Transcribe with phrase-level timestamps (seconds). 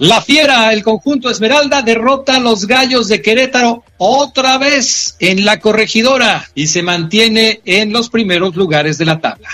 [0.00, 5.60] La Fiera, el conjunto Esmeralda, derrota a los Gallos de Querétaro otra vez en la
[5.60, 9.50] corregidora y se mantiene en los primeros lugares de la tabla.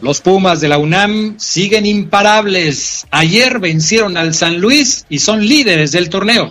[0.00, 3.08] Los Pumas de la UNAM siguen imparables.
[3.10, 6.50] Ayer vencieron al San Luis y son líderes del torneo.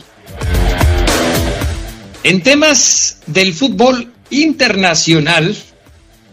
[2.23, 5.55] En temas del fútbol internacional,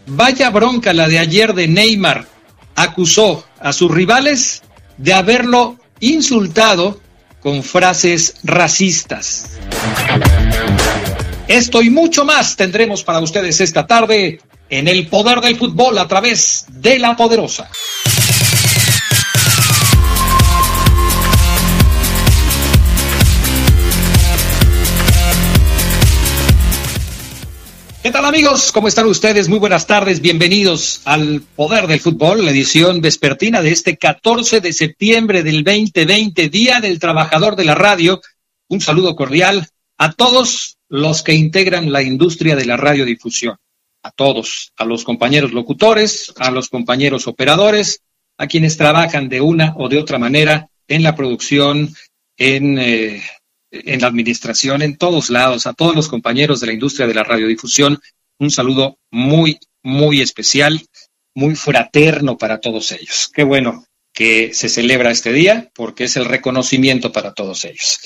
[0.05, 2.27] vaya bronca la de ayer de Neymar.
[2.75, 4.62] Acusó a sus rivales
[4.97, 6.99] de haberlo insultado
[7.41, 9.57] con frases racistas.
[11.47, 16.07] Esto y mucho más tendremos para ustedes esta tarde en el poder del fútbol a
[16.07, 17.69] través de la poderosa.
[28.03, 28.73] ¿Qué tal amigos?
[28.73, 29.47] ¿Cómo están ustedes?
[29.47, 30.19] Muy buenas tardes.
[30.19, 36.49] Bienvenidos al Poder del Fútbol, la edición vespertina de este 14 de septiembre del 2020,
[36.49, 38.19] Día del Trabajador de la Radio.
[38.67, 43.55] Un saludo cordial a todos los que integran la industria de la radiodifusión.
[44.03, 48.01] A todos, a los compañeros locutores, a los compañeros operadores,
[48.37, 51.95] a quienes trabajan de una o de otra manera en la producción,
[52.35, 53.23] en eh,
[53.73, 57.23] en la administración, en todos lados, a todos los compañeros de la industria de la
[57.23, 57.99] radiodifusión,
[58.39, 60.81] un saludo muy, muy especial,
[61.33, 63.31] muy fraterno para todos ellos.
[63.33, 67.99] Qué bueno que se celebra este día porque es el reconocimiento para todos ellos.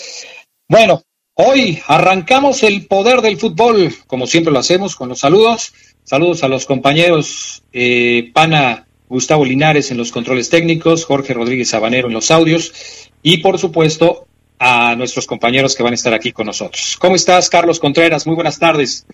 [0.69, 5.73] Bueno, hoy arrancamos el poder del fútbol, como siempre lo hacemos, con los saludos.
[6.03, 12.07] Saludos a los compañeros eh, Pana Gustavo Linares en los controles técnicos, Jorge Rodríguez Sabanero
[12.07, 14.26] en los audios y por supuesto
[14.59, 16.97] a nuestros compañeros que van a estar aquí con nosotros.
[16.99, 18.25] ¿Cómo estás, Carlos Contreras?
[18.25, 19.07] Muy buenas tardes.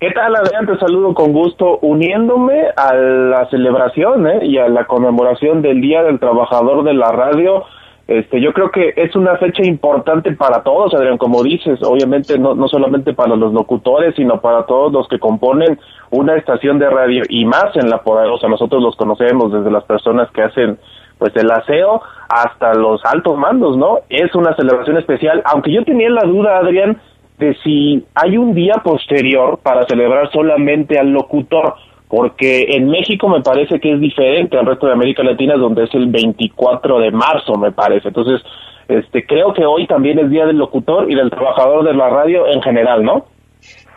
[0.00, 0.64] ¿Qué tal, Adrián?
[0.64, 4.46] Te saludo con gusto, uniéndome a la celebración ¿eh?
[4.46, 7.64] y a la conmemoración del Día del Trabajador de la Radio.
[8.06, 12.54] Este, yo creo que es una fecha importante para todos, Adrián, como dices, obviamente no,
[12.54, 15.78] no solamente para los locutores, sino para todos los que componen
[16.10, 18.48] una estación de radio y más en la poderosa.
[18.48, 20.78] Nosotros los conocemos desde las personas que hacen
[21.18, 24.00] pues el aseo hasta los altos mandos, ¿no?
[24.08, 27.00] Es una celebración especial, aunque yo tenía la duda, Adrián,
[27.38, 31.74] de si hay un día posterior para celebrar solamente al locutor,
[32.08, 35.94] porque en México me parece que es diferente al resto de América Latina, donde es
[35.94, 38.08] el 24 de marzo, me parece.
[38.08, 38.42] Entonces,
[38.88, 42.46] este, creo que hoy también es Día del Locutor y del Trabajador de la Radio
[42.46, 43.26] en general, ¿no?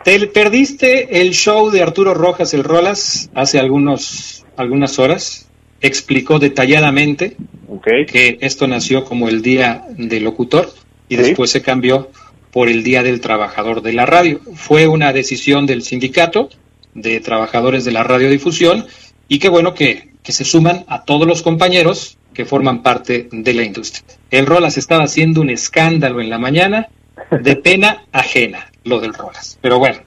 [0.04, 5.48] ¿Te perdiste el show de Arturo Rojas, el Rolas, hace algunos, algunas horas?
[5.82, 7.36] explicó detalladamente
[7.80, 10.72] que esto nació como el Día del Locutor
[11.08, 12.10] y después se cambió
[12.50, 14.40] por el Día del Trabajador de la Radio.
[14.54, 16.50] Fue una decisión del sindicato
[16.94, 18.86] de trabajadores de la radiodifusión
[19.28, 23.54] y qué bueno que, que se suman a todos los compañeros que forman parte de
[23.54, 24.04] la industria.
[24.30, 26.88] El Rolas estaba haciendo un escándalo en la mañana
[27.30, 29.58] de pena ajena, lo del Rolas.
[29.60, 29.98] Pero bueno,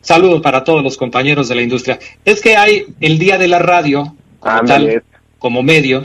[0.00, 1.98] saludos para todos los compañeros de la industria.
[2.24, 5.02] Es que hay el Día de la Radio, tal,
[5.38, 6.04] como medio,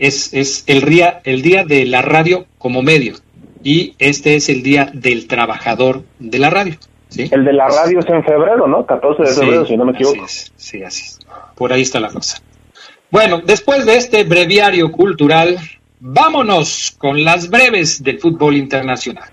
[0.00, 3.14] es, es el, día, el día de la radio como medio.
[3.62, 6.76] Y este es el día del trabajador de la radio.
[7.10, 7.28] ¿sí?
[7.30, 8.86] El de la radio es en febrero, ¿no?
[8.86, 10.26] 14 de febrero, si no me equivoco.
[10.26, 11.18] sí, así es.
[11.54, 12.40] Por ahí está la cosa.
[13.10, 15.58] Bueno, después de este breviario cultural,
[16.00, 19.28] vámonos con las breves del fútbol internacional.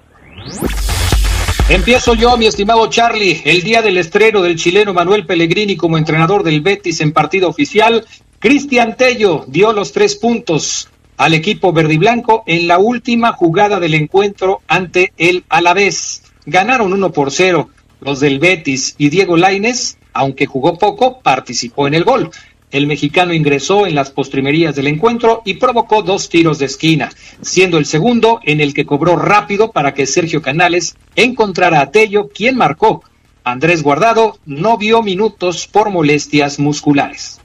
[1.70, 3.42] Empiezo yo, mi estimado Charlie.
[3.46, 8.06] El día del estreno del chileno Manuel Pellegrini como entrenador del Betis en partido oficial,
[8.40, 13.80] Cristian Tello dio los tres puntos al equipo verde y blanco en la última jugada
[13.80, 16.22] del encuentro ante el Alavés.
[16.46, 21.96] Ganaron 1 por 0 los del Betis y Diego Laines, aunque jugó poco, participó en
[21.96, 22.30] el gol.
[22.70, 27.10] El mexicano ingresó en las postrimerías del encuentro y provocó dos tiros de esquina,
[27.42, 32.28] siendo el segundo en el que cobró rápido para que Sergio Canales encontrara a Tello,
[32.28, 33.04] quien marcó.
[33.44, 37.42] Andrés Guardado no vio minutos por molestias musculares.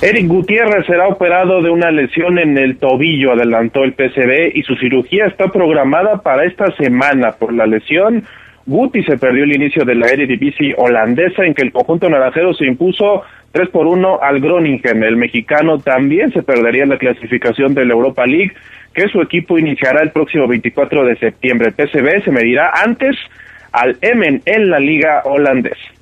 [0.00, 4.76] Eric Gutiérrez será operado de una lesión en el tobillo, adelantó el PCB, y su
[4.76, 7.32] cirugía está programada para esta semana.
[7.32, 8.22] Por la lesión,
[8.64, 12.66] Guti se perdió el inicio de la Eredivisie holandesa, en que el conjunto naranjero se
[12.66, 15.02] impuso 3 por 1 al Groningen.
[15.02, 18.52] El mexicano también se perdería la clasificación de la Europa League,
[18.94, 21.68] que su equipo iniciará el próximo 24 de septiembre.
[21.68, 23.16] El PCB se medirá antes
[23.72, 25.97] al Emen en la liga holandesa.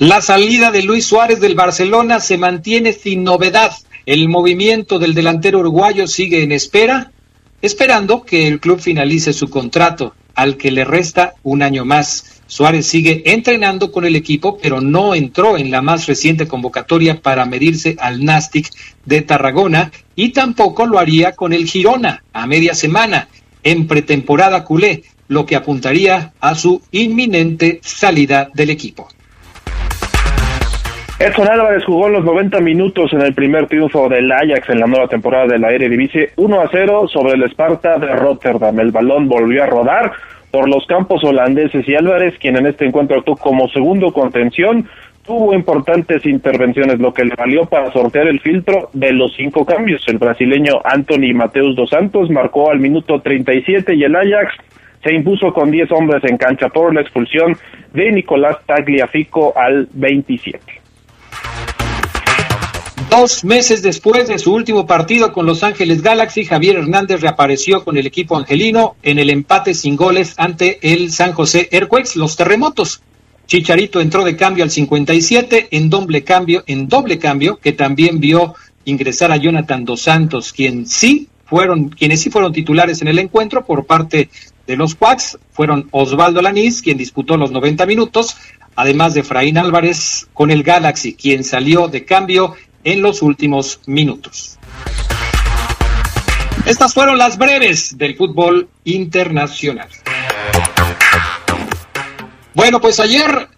[0.00, 3.74] La salida de Luis Suárez del Barcelona se mantiene sin novedad.
[4.06, 7.12] El movimiento del delantero uruguayo sigue en espera,
[7.60, 12.40] esperando que el club finalice su contrato, al que le resta un año más.
[12.46, 17.44] Suárez sigue entrenando con el equipo, pero no entró en la más reciente convocatoria para
[17.44, 18.70] medirse al Nastic
[19.04, 23.28] de Tarragona y tampoco lo haría con el Girona a media semana
[23.62, 29.06] en pretemporada culé, lo que apuntaría a su inminente salida del equipo.
[31.20, 35.06] Edson Álvarez jugó los 90 minutos en el primer triunfo del Ajax en la nueva
[35.06, 38.80] temporada de la Eredivisie 1 a 0 sobre el Sparta de Rotterdam.
[38.80, 40.12] El balón volvió a rodar
[40.50, 44.88] por los campos holandeses y Álvarez, quien en este encuentro actuó como segundo contención,
[45.22, 50.02] tuvo importantes intervenciones, lo que le valió para sortear el filtro de los cinco cambios.
[50.08, 54.54] El brasileño Anthony Mateus dos Santos marcó al minuto 37 y el Ajax
[55.04, 57.58] se impuso con 10 hombres en cancha por la expulsión
[57.92, 60.79] de Nicolás Tagliafico al 27.
[63.10, 67.96] Dos meses después de su último partido con Los Ángeles Galaxy, Javier Hernández reapareció con
[67.98, 73.02] el equipo angelino en el empate sin goles ante el San José Earthquakes, los terremotos.
[73.48, 78.54] Chicharito entró de cambio al 57 en doble cambio, en doble cambio, que también vio
[78.84, 83.66] ingresar a Jonathan Dos Santos, quien sí fueron, quienes sí fueron titulares en el encuentro
[83.66, 84.30] por parte
[84.68, 88.36] de los Quacks, fueron Osvaldo Lanís, quien disputó los 90 minutos,
[88.76, 92.54] además de Fraín Álvarez con el Galaxy, quien salió de cambio
[92.84, 94.58] en los últimos minutos.
[96.66, 99.88] Estas fueron las breves del fútbol internacional.
[102.54, 103.48] Bueno, pues ayer,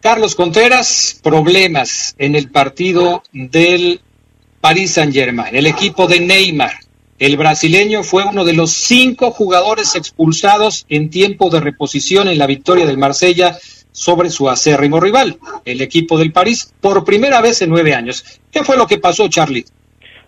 [0.00, 4.00] Carlos Contreras, problemas en el partido del
[4.60, 6.72] Paris Saint Germain, el equipo de Neymar.
[7.18, 12.46] El brasileño fue uno de los cinco jugadores expulsados en tiempo de reposición en la
[12.46, 13.58] victoria del Marsella
[13.98, 18.40] sobre su acérrimo rival, el equipo del París, por primera vez en nueve años.
[18.52, 19.64] ¿Qué fue lo que pasó, Charlie?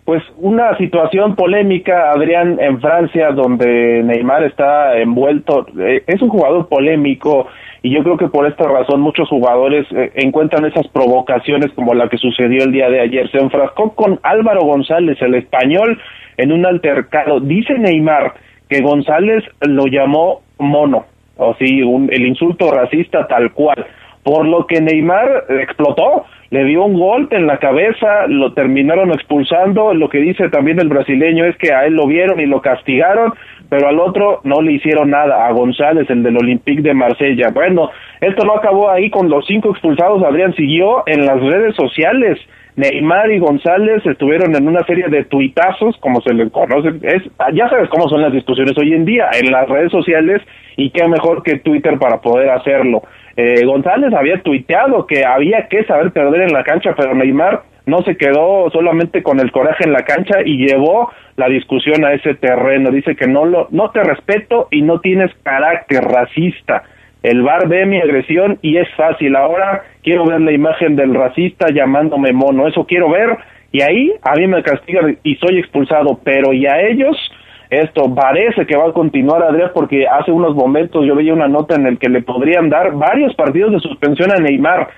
[0.03, 5.67] Pues una situación polémica, Adrián, en Francia, donde Neymar está envuelto.
[5.79, 7.47] Eh, es un jugador polémico
[7.81, 12.09] y yo creo que por esta razón muchos jugadores eh, encuentran esas provocaciones como la
[12.09, 13.31] que sucedió el día de ayer.
[13.31, 15.97] Se enfrascó con Álvaro González, el español,
[16.35, 17.39] en un altercado.
[17.39, 18.33] Dice Neymar
[18.67, 21.05] que González lo llamó mono
[21.41, 23.85] o sí, un, el insulto racista tal cual.
[24.23, 29.93] Por lo que Neymar explotó, le dio un golpe en la cabeza, lo terminaron expulsando.
[29.93, 33.33] Lo que dice también el brasileño es que a él lo vieron y lo castigaron,
[33.69, 37.49] pero al otro no le hicieron nada, a González, el del Olympique de Marsella.
[37.53, 37.89] Bueno,
[38.19, 42.37] esto no acabó ahí con los cinco expulsados, Adrián siguió en las redes sociales.
[42.75, 47.23] Neymar y González estuvieron en una serie de tuitazos, como se les conoce, es,
[47.53, 50.41] ya sabes cómo son las discusiones hoy en día, en las redes sociales,
[50.77, 53.03] y qué mejor que Twitter para poder hacerlo.
[53.35, 58.01] Eh, González había tuiteado que había que saber perder en la cancha, pero Neymar no
[58.03, 62.35] se quedó solamente con el coraje en la cancha y llevó la discusión a ese
[62.35, 62.91] terreno.
[62.91, 66.83] Dice que no lo, no te respeto y no tienes carácter racista.
[67.23, 69.35] El bar ve mi agresión y es fácil.
[69.35, 72.67] Ahora quiero ver la imagen del racista llamándome mono.
[72.67, 73.37] Eso quiero ver
[73.71, 76.19] y ahí a mí me castigan y soy expulsado.
[76.23, 77.15] Pero y a ellos
[77.71, 81.75] esto parece que va a continuar, Adrián, porque hace unos momentos yo veía una nota
[81.75, 84.89] en el que le podrían dar varios partidos de suspensión a Neymar,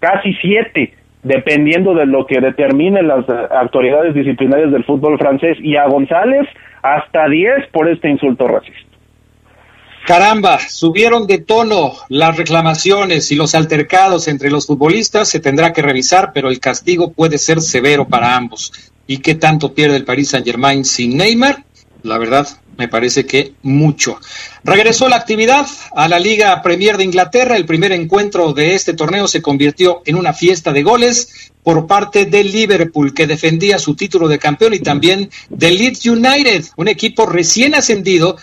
[0.00, 5.76] casi siete, dependiendo de lo que determinen las eh, autoridades disciplinarias del fútbol francés, y
[5.76, 6.48] a González
[6.82, 8.87] hasta diez por este insulto racista.
[10.08, 15.82] Caramba, subieron de tono las reclamaciones y los altercados entre los futbolistas, se tendrá que
[15.82, 18.72] revisar, pero el castigo puede ser severo para ambos.
[19.06, 21.62] ¿Y qué tanto pierde el Paris Saint-Germain sin Neymar?
[22.04, 22.48] la verdad
[22.78, 24.18] me parece que mucho.
[24.64, 27.56] Regresó la actividad a la Liga Premier de Inglaterra.
[27.56, 32.24] El primer encuentro de este torneo se convirtió en una fiesta de goles por parte
[32.24, 37.26] del Liverpool, que defendía su título de campeón, y también del Leeds United, un equipo
[37.26, 38.38] recién ascendido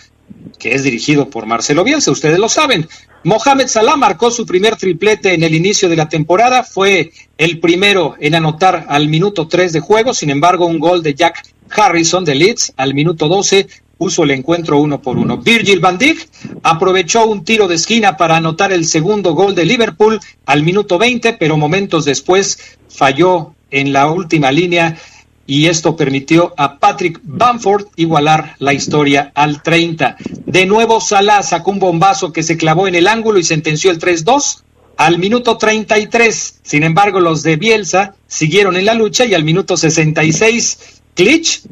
[0.58, 2.88] que es dirigido por Marcelo Bielsa, ustedes lo saben.
[3.24, 8.14] Mohamed Salah marcó su primer triplete en el inicio de la temporada, fue el primero
[8.20, 12.34] en anotar al minuto 3 de juego, sin embargo un gol de Jack Harrison de
[12.34, 13.66] Leeds al minuto 12
[13.98, 15.38] puso el encuentro uno por uno.
[15.38, 16.28] Virgil van Dijk
[16.62, 21.32] aprovechó un tiro de esquina para anotar el segundo gol de Liverpool al minuto 20,
[21.34, 22.58] pero momentos después
[22.88, 24.96] falló en la última línea
[25.46, 30.16] y esto permitió a Patrick Bamford igualar la historia al 30.
[30.44, 34.00] De nuevo Salah sacó un bombazo que se clavó en el ángulo y sentenció el
[34.00, 34.62] 3-2
[34.96, 36.60] al minuto 33.
[36.62, 41.62] Sin embargo, los de Bielsa siguieron en la lucha y al minuto 66 Klitsch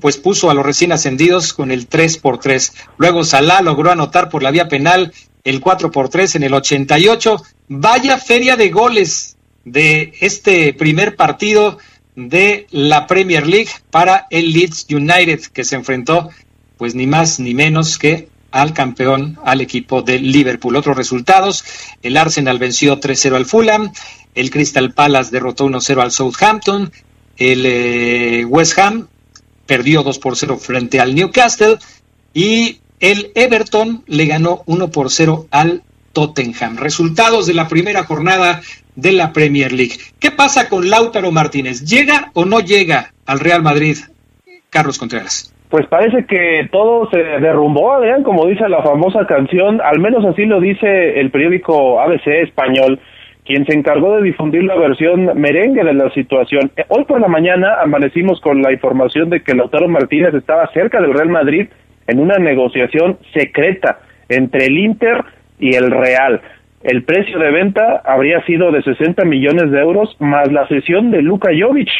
[0.00, 2.72] pues puso a los recién ascendidos con el 3 por 3.
[2.96, 5.12] Luego Salah logró anotar por la vía penal
[5.44, 7.42] el 4 por 3 en el 88.
[7.68, 11.78] Vaya feria de goles de este primer partido
[12.16, 16.30] de la Premier League para el Leeds United que se enfrentó
[16.76, 20.76] pues ni más ni menos que al campeón, al equipo de Liverpool.
[20.76, 21.64] Otros resultados,
[22.02, 23.92] el Arsenal venció 3-0 al Fulham,
[24.34, 26.90] el Crystal Palace derrotó 1-0 al Southampton,
[27.36, 29.08] el eh, West Ham
[29.66, 31.78] perdió 2 por 0 frente al Newcastle
[32.34, 36.76] y el Everton le ganó 1 por 0 al Tottenham.
[36.76, 38.60] Resultados de la primera jornada
[38.96, 39.94] de la Premier League.
[40.18, 41.84] ¿Qué pasa con Lautaro Martínez?
[41.84, 43.96] ¿Llega o no llega al Real Madrid?
[44.70, 45.54] Carlos Contreras.
[45.70, 50.44] Pues parece que todo se derrumbó, Adrián, como dice la famosa canción, al menos así
[50.44, 52.98] lo dice el periódico ABC español,
[53.44, 56.72] quien se encargó de difundir la versión merengue de la situación.
[56.76, 61.00] Eh, hoy por la mañana amanecimos con la información de que Lautaro Martínez estaba cerca
[61.00, 61.68] del Real Madrid
[62.08, 65.24] en una negociación secreta entre el Inter
[65.60, 66.40] y el Real.
[66.82, 71.20] El precio de venta habría sido de 60 millones de euros más la cesión de
[71.20, 71.90] Luka Jovic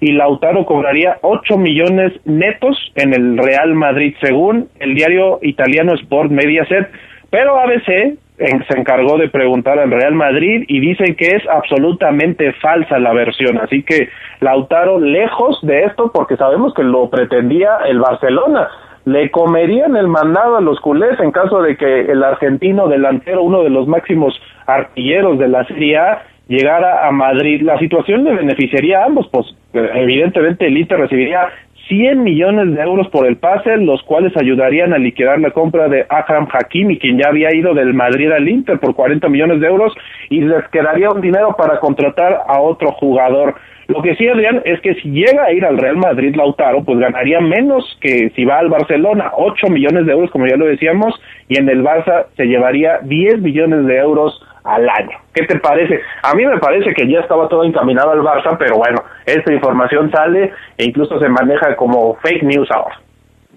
[0.00, 6.30] y Lautaro cobraría 8 millones netos en el Real Madrid, según el diario italiano Sport
[6.30, 6.88] Mediaset.
[7.30, 13.00] Pero ABC se encargó de preguntar al Real Madrid y dicen que es absolutamente falsa
[13.00, 13.58] la versión.
[13.58, 14.08] Así que
[14.38, 18.68] Lautaro, lejos de esto, porque sabemos que lo pretendía el Barcelona
[19.08, 23.62] le comerían el mandado a los culés en caso de que el argentino delantero, uno
[23.62, 27.62] de los máximos artilleros de la Serie A, llegara a Madrid.
[27.62, 31.48] La situación le beneficiaría a ambos, pues evidentemente el Inter recibiría
[31.88, 36.04] 100 millones de euros por el pase, los cuales ayudarían a liquidar la compra de
[36.06, 39.94] Akram Hakimi, quien ya había ido del Madrid al Inter por 40 millones de euros,
[40.28, 43.54] y les quedaría un dinero para contratar a otro jugador.
[43.88, 46.98] Lo que sí, Adrián, es que si llega a ir al Real Madrid Lautaro, pues
[46.98, 51.18] ganaría menos que si va al Barcelona, 8 millones de euros, como ya lo decíamos,
[51.48, 55.16] y en el Barça se llevaría 10 millones de euros al año.
[55.32, 56.02] ¿Qué te parece?
[56.22, 60.10] A mí me parece que ya estaba todo encaminado al Barça, pero bueno, esta información
[60.10, 63.07] sale e incluso se maneja como fake news ahora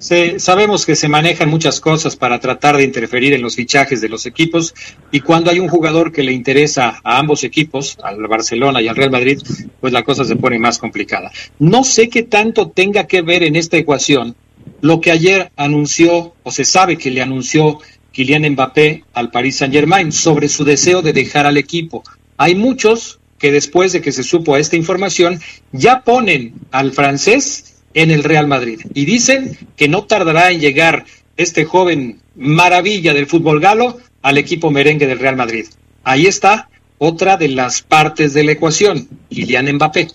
[0.01, 4.25] sabemos que se manejan muchas cosas para tratar de interferir en los fichajes de los
[4.25, 4.73] equipos
[5.11, 8.95] y cuando hay un jugador que le interesa a ambos equipos, al Barcelona y al
[8.95, 9.39] Real Madrid,
[9.79, 11.31] pues la cosa se pone más complicada.
[11.59, 14.35] No sé qué tanto tenga que ver en esta ecuación
[14.81, 17.79] lo que ayer anunció o se sabe que le anunció
[18.11, 22.03] Kylian Mbappé al Paris Saint-Germain sobre su deseo de dejar al equipo.
[22.37, 25.39] Hay muchos que después de que se supo esta información
[25.71, 28.81] ya ponen al francés en el Real Madrid.
[28.93, 31.03] Y dicen que no tardará en llegar
[31.37, 35.65] este joven maravilla del fútbol galo al equipo merengue del Real Madrid.
[36.03, 40.07] Ahí está otra de las partes de la ecuación, Kylian Mbappé.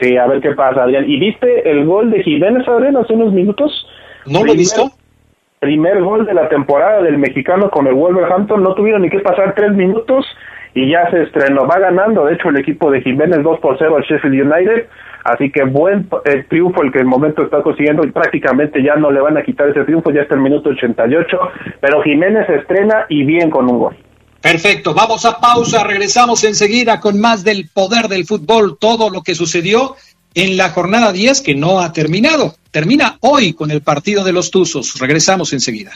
[0.00, 1.08] Sí, a ver qué pasa, Adrián.
[1.08, 3.86] ¿Y viste el gol de Jiménez, Adrián, hace unos minutos?
[4.26, 4.90] ¿No lo he visto?
[5.60, 8.62] Primer gol de la temporada del mexicano con el Wolverhampton.
[8.62, 10.26] No tuvieron ni que pasar tres minutos
[10.74, 11.66] y ya se estrenó.
[11.66, 14.88] Va ganando, de hecho, el equipo de Jiménez 2 por 0 al Sheffield United.
[15.24, 19.10] Así que buen eh, triunfo el que el momento está consiguiendo y prácticamente ya no
[19.10, 21.38] le van a quitar ese triunfo, ya está el minuto 88,
[21.80, 23.96] pero Jiménez estrena y bien con un gol.
[24.42, 29.34] Perfecto, vamos a pausa, regresamos enseguida con más del poder del fútbol, todo lo que
[29.34, 29.96] sucedió
[30.34, 32.56] en la jornada 10 que no ha terminado.
[32.70, 34.98] Termina hoy con el partido de los Tuzos.
[35.00, 35.92] Regresamos enseguida.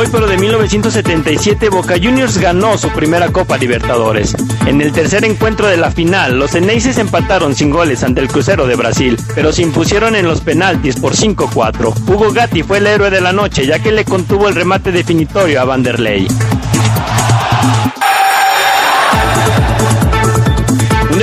[0.00, 4.34] Hoy, pero de 1977, Boca Juniors ganó su primera Copa Libertadores.
[4.66, 8.66] En el tercer encuentro de la final, los Eneises empataron sin goles ante el Crucero
[8.66, 11.94] de Brasil, pero se impusieron en los penaltis por 5-4.
[12.08, 15.60] Hugo Gatti fue el héroe de la noche, ya que le contuvo el remate definitorio
[15.60, 16.28] a Vanderlei.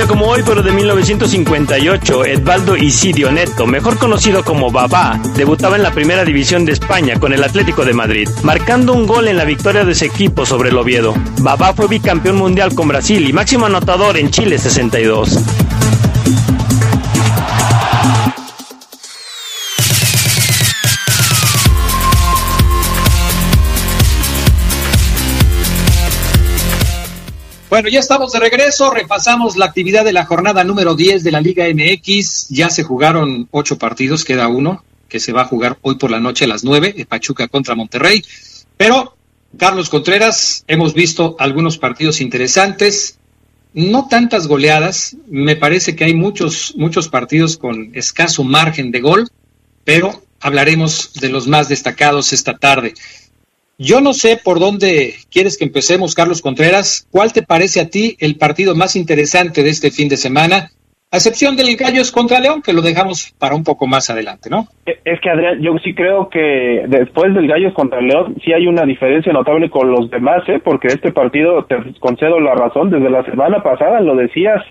[0.06, 5.92] Como hoy, pero de 1958, Edvaldo Isidio Neto, mejor conocido como Babá, debutaba en la
[5.92, 9.84] primera división de España con el Atlético de Madrid, marcando un gol en la victoria
[9.84, 11.14] de ese equipo sobre el Oviedo.
[11.40, 15.38] Babá fue bicampeón mundial con Brasil y máximo anotador en Chile 62.
[27.70, 31.42] Bueno, ya estamos de regreso, repasamos la actividad de la jornada número 10 de la
[31.42, 35.96] Liga MX, ya se jugaron ocho partidos, queda uno que se va a jugar hoy
[35.96, 38.24] por la noche a las nueve, Pachuca contra Monterrey,
[38.78, 39.18] pero
[39.58, 43.18] Carlos Contreras, hemos visto algunos partidos interesantes,
[43.74, 49.28] no tantas goleadas, me parece que hay muchos, muchos partidos con escaso margen de gol,
[49.84, 52.94] pero hablaremos de los más destacados esta tarde.
[53.78, 57.06] Yo no sé por dónde quieres que empecemos, Carlos Contreras.
[57.12, 60.70] ¿Cuál te parece a ti el partido más interesante de este fin de semana?
[61.10, 64.66] a excepción del Gallos contra León, que lo dejamos para un poco más adelante, ¿no?
[64.84, 68.66] E, es que Adrián, yo sí creo que después del Gallos contra León sí hay
[68.66, 70.60] una diferencia notable con los demás, ¿eh?
[70.62, 74.62] porque este partido, te concedo la razón, desde la semana pasada lo decías,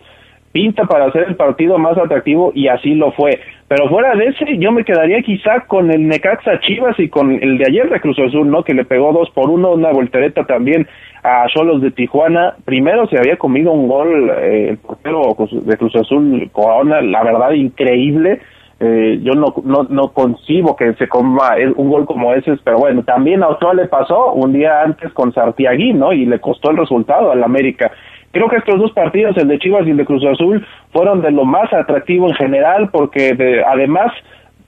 [0.58, 3.40] pinta para ser el partido más atractivo y así lo fue.
[3.68, 7.60] Pero fuera de ese, yo me quedaría quizá con el Necaxa Chivas y con el
[7.60, 8.64] de ayer de Cruz Azul, ¿no?
[8.64, 10.88] Que le pegó dos por uno, una voltereta también
[11.22, 12.56] a Cholos de Tijuana.
[12.66, 17.52] Primero se había comido un gol eh, el portero de Cruz Azul Corona, la verdad
[17.52, 18.40] increíble.
[18.80, 23.04] Eh, yo no, no, no concibo que se coma un gol como ese, pero bueno,
[23.04, 26.14] también a Ochoa le pasó un día antes con Sartiaguín, ¿no?
[26.14, 27.92] Y le costó el resultado al América.
[28.32, 31.32] Creo que estos dos partidos, el de Chivas y el de Cruz Azul, fueron de
[31.32, 34.12] lo más atractivo en general porque de, además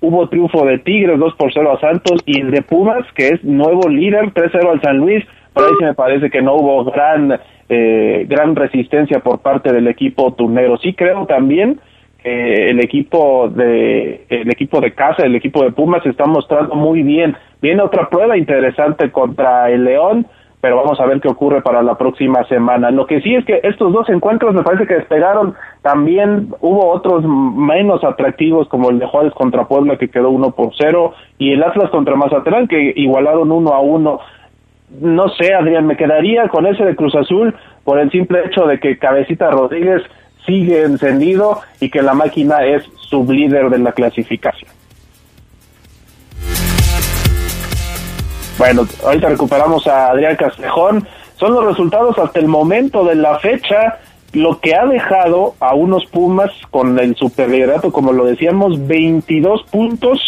[0.02, 3.44] hubo triunfo de Tigres 2 por 0 a Santos y el de Pumas, que es
[3.44, 5.26] nuevo líder 3-0 al San Luis.
[5.54, 9.88] Por ahí se me parece que no hubo gran, eh, gran resistencia por parte del
[9.88, 10.78] equipo turnero.
[10.78, 11.80] Sí creo también
[12.24, 16.76] que el equipo de el equipo de casa, el equipo de Pumas se está mostrando
[16.76, 17.36] muy bien.
[17.62, 20.28] Viene otra prueba interesante contra el León
[20.62, 22.92] pero vamos a ver qué ocurre para la próxima semana.
[22.92, 27.24] Lo que sí es que estos dos encuentros me parece que despegaron, también hubo otros
[27.24, 31.64] menos atractivos como el de Juárez contra Puebla que quedó uno por cero y el
[31.64, 34.20] Atlas contra Mazatlán que igualaron uno a uno.
[35.00, 38.80] No sé, Adrián, me quedaría con ese de Cruz Azul por el simple hecho de
[38.80, 40.02] que Cabecita Rodríguez
[40.46, 44.79] sigue encendido y que la máquina es sublíder de la clasificación.
[48.60, 51.08] Bueno, ahorita recuperamos a Adrián Castejón.
[51.38, 54.00] Son los resultados hasta el momento de la fecha,
[54.34, 60.20] lo que ha dejado a unos Pumas con el superliderato, como lo decíamos, 22 puntos,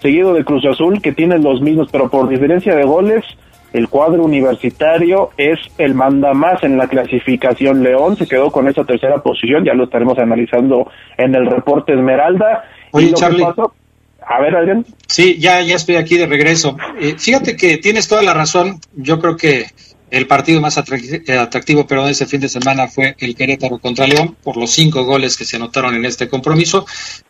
[0.00, 3.22] seguido de Cruz Azul, que tiene los mismos, pero por diferencia de goles,
[3.74, 7.82] el cuadro universitario es el manda más en la clasificación.
[7.82, 12.64] León se quedó con esa tercera posición, ya lo estaremos analizando en el reporte Esmeralda.
[12.92, 13.44] Oye, Charlie.
[14.28, 14.84] A ver, Adrián.
[15.06, 16.76] Sí, ya, ya estoy aquí de regreso.
[17.00, 18.80] Eh, fíjate que tienes toda la razón.
[18.94, 19.66] Yo creo que
[20.10, 24.36] el partido más eh, atractivo, pero ese fin de semana fue el Querétaro contra León,
[24.42, 26.86] por los cinco goles que se anotaron en este compromiso.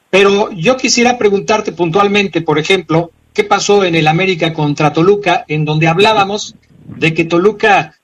[0.08, 5.66] Pero yo quisiera preguntarte puntualmente, por ejemplo, ¿qué pasó en el América contra Toluca, en
[5.66, 6.54] donde hablábamos
[6.86, 7.94] de que Toluca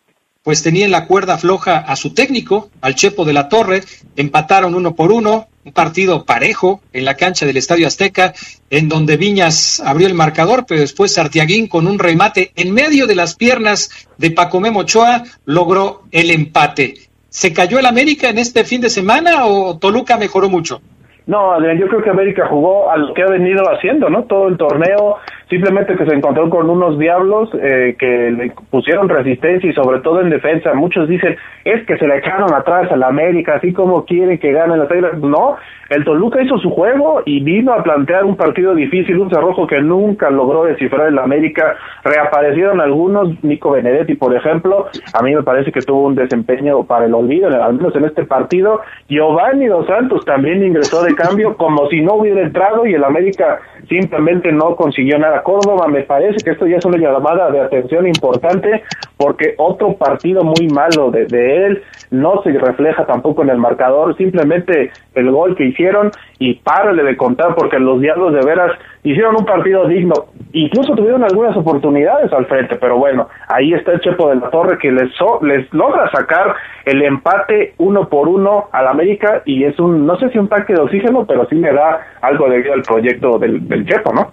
[0.43, 3.85] pues tenía en la cuerda floja a su técnico, al Chepo de la Torre,
[4.17, 8.35] empataron uno por uno, un partido parejo en la cancha del Estadio Azteca,
[8.71, 13.15] en donde Viñas abrió el marcador, pero después Sartiaguín con un remate en medio de
[13.15, 17.09] las piernas de Pacomé Mochoa logró el empate.
[17.29, 20.83] ¿Se cayó el América en este fin de semana o Toluca mejoró mucho?
[21.27, 24.25] No, Adrián, yo creo que América jugó a lo que ha venido haciendo, ¿no?
[24.25, 29.71] Todo el torneo, simplemente que se encontró con unos diablos eh, que le pusieron resistencia
[29.71, 30.75] y sobre todo en defensa.
[30.75, 34.53] Muchos dicen, es que se le echaron atrás a la América, así como quieren que
[34.53, 35.19] ganen las águilas.
[35.19, 35.57] No,
[35.91, 39.81] el Toluca hizo su juego y vino a plantear un partido difícil, un cerrojo que
[39.81, 41.77] nunca logró descifrar el América.
[42.03, 47.05] Reaparecieron algunos, Nico Benedetti, por ejemplo, a mí me parece que tuvo un desempeño para
[47.05, 48.81] el olvido, al menos en este partido.
[49.09, 53.61] Giovanni Dos Santos también ingresó de cambio como si no hubiera entrado y el América
[53.89, 55.43] simplemente no consiguió nada.
[55.43, 58.83] Córdoba me parece que esto ya es una llamada de atención importante
[59.17, 61.27] porque otro partido muy malo de,
[61.67, 67.03] él no se refleja tampoco en el marcador, simplemente el gol que hicieron y párale
[67.03, 68.73] de contar porque los Diablos de veras
[69.05, 70.15] hicieron un partido digno,
[70.53, 74.79] incluso tuvieron algunas oportunidades al frente, pero bueno, ahí está el Chepo de la Torre
[74.79, 75.11] que les,
[75.43, 80.31] les logra sacar el empate uno por uno al América y es un, no sé
[80.31, 83.67] si un tanque de oxígeno, pero sí le da algo de vida al proyecto del,
[83.69, 84.31] del Chepo, ¿no?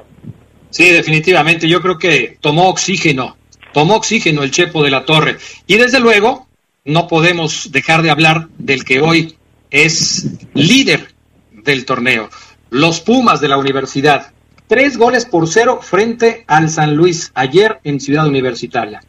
[0.69, 3.38] Sí, definitivamente, yo creo que tomó oxígeno,
[3.73, 6.47] tomó oxígeno el Chepo de la Torre y desde luego
[6.86, 9.36] no podemos dejar de hablar del que hoy
[9.71, 11.08] es líder
[11.51, 12.29] del torneo.
[12.69, 14.32] Los Pumas de la universidad.
[14.69, 18.99] Tres goles por cero frente al San Luis ayer en Ciudad Universitaria.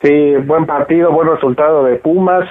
[0.00, 2.48] Sí, buen partido, buen resultado de Pumas.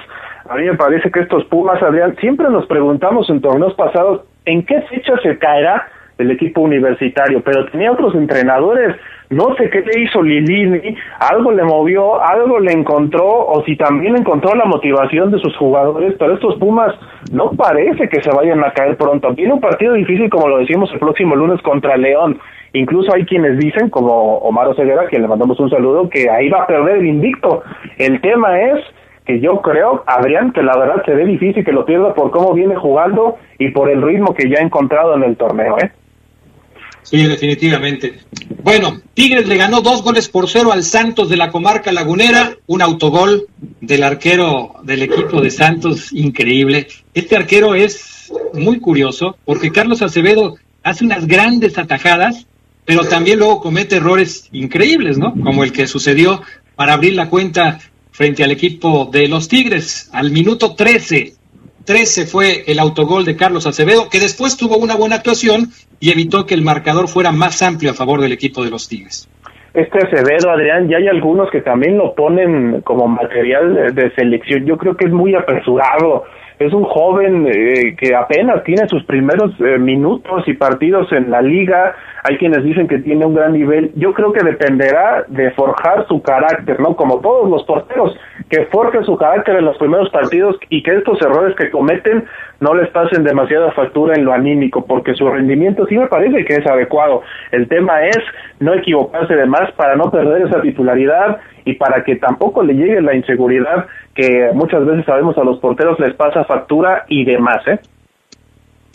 [0.50, 4.66] A mí me parece que estos Pumas, Adrián, siempre nos preguntamos en torneos pasados en
[4.66, 8.94] qué fecha se caerá el equipo universitario, pero tenía otros entrenadores
[9.32, 14.16] no sé qué le hizo Lilini, algo le movió, algo le encontró, o si también
[14.16, 16.94] encontró la motivación de sus jugadores, pero estos Pumas
[17.32, 19.32] no parece que se vayan a caer pronto.
[19.34, 22.38] Viene un partido difícil, como lo decimos el próximo lunes contra León.
[22.74, 26.62] Incluso hay quienes dicen, como Omar Oseguera, quien le mandamos un saludo, que ahí va
[26.62, 27.62] a perder el invicto.
[27.98, 28.80] El tema es
[29.24, 32.54] que yo creo, Adrián, que la verdad se ve difícil que lo pierda por cómo
[32.54, 35.90] viene jugando y por el ritmo que ya ha encontrado en el torneo, ¿eh?
[37.02, 38.20] Sí, definitivamente.
[38.62, 42.80] Bueno, Tigres le ganó dos goles por cero al Santos de la comarca lagunera, un
[42.80, 43.48] autogol
[43.80, 46.88] del arquero del equipo de Santos, increíble.
[47.12, 52.46] Este arquero es muy curioso porque Carlos Acevedo hace unas grandes atajadas,
[52.84, 55.34] pero también luego comete errores increíbles, ¿no?
[55.34, 56.42] Como el que sucedió
[56.76, 57.78] para abrir la cuenta
[58.10, 61.34] frente al equipo de los Tigres al minuto 13
[61.84, 66.44] 13 fue el autogol de Carlos Acevedo, que después tuvo una buena actuación y evitó
[66.46, 69.28] que el marcador fuera más amplio a favor del equipo de los Tigres.
[69.72, 74.66] Este Acevedo, Adrián, ya hay algunos que también lo ponen como material de selección.
[74.66, 76.24] Yo creo que es muy apresurado
[76.66, 81.42] es un joven eh, que apenas tiene sus primeros eh, minutos y partidos en la
[81.42, 86.06] liga, hay quienes dicen que tiene un gran nivel, yo creo que dependerá de forjar
[86.06, 86.94] su carácter, ¿no?
[86.94, 88.16] Como todos los porteros,
[88.48, 92.24] que forje su carácter en los primeros partidos y que estos errores que cometen
[92.60, 96.54] no les pasen demasiada factura en lo anímico, porque su rendimiento sí me parece que
[96.54, 97.22] es adecuado.
[97.50, 98.18] El tema es
[98.60, 103.02] no equivocarse de más para no perder esa titularidad y para que tampoco le llegue
[103.02, 107.80] la inseguridad que muchas veces sabemos a los porteros les pasa factura y demás, ¿eh?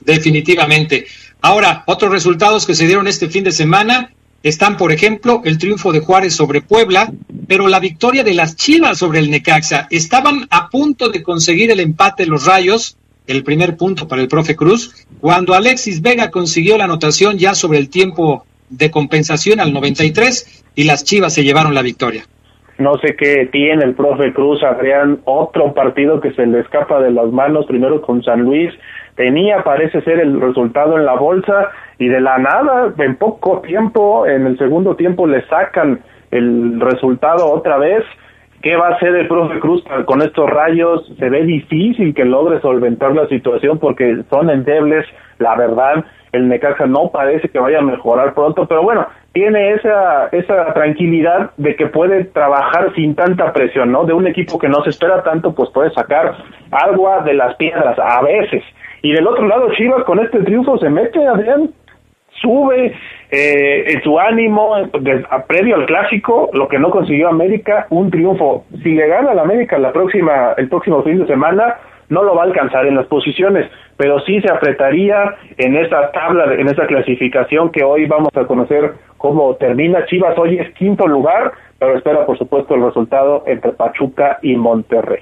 [0.06, 1.06] Definitivamente.
[1.41, 4.12] Ahora, otros resultados que se dieron este fin de semana
[4.43, 7.12] están, por ejemplo, el triunfo de Juárez sobre Puebla,
[7.47, 9.88] pero la victoria de las Chivas sobre el Necaxa.
[9.89, 12.97] Estaban a punto de conseguir el empate los Rayos,
[13.28, 17.78] el primer punto para el profe Cruz, cuando Alexis Vega consiguió la anotación ya sobre
[17.80, 22.23] el tiempo de compensación al 93 y las Chivas se llevaron la victoria.
[22.78, 27.12] No sé qué tiene el profe Cruz, Adrián, otro partido que se le escapa de
[27.12, 28.71] las manos, primero con San Luis,
[29.18, 34.26] tenía parece ser el resultado en la bolsa y de la nada, en poco tiempo,
[34.26, 36.00] en el segundo tiempo le sacan
[36.32, 38.06] el resultado otra vez.
[38.62, 41.06] ¿Qué va a hacer el profe Cruz con estos rayos?
[41.20, 45.06] Se ve difícil que logre solventar la situación porque son endebles,
[45.40, 46.06] la verdad.
[46.32, 51.52] El Necaxa no parece que vaya a mejorar pronto, pero bueno, tiene esa, esa tranquilidad
[51.58, 54.04] de que puede trabajar sin tanta presión, ¿no?
[54.06, 56.36] De un equipo que no se espera tanto, pues puede sacar
[56.72, 58.64] agua de las piedras a veces.
[59.02, 61.70] Y del otro lado, Chivas con este triunfo se mete, Adrián,
[62.42, 62.94] sube
[63.32, 64.76] eh, en su ánimo
[65.48, 68.66] previo al clásico, lo que no consiguió América, un triunfo.
[68.84, 71.76] Si le gana a América la próxima, el próximo fin de semana,
[72.10, 76.54] no lo va a alcanzar en las posiciones, pero sí se apretaría en esa tabla,
[76.54, 80.06] en esa clasificación que hoy vamos a conocer cómo termina.
[80.06, 85.22] Chivas hoy es quinto lugar, pero espera por supuesto el resultado entre Pachuca y Monterrey.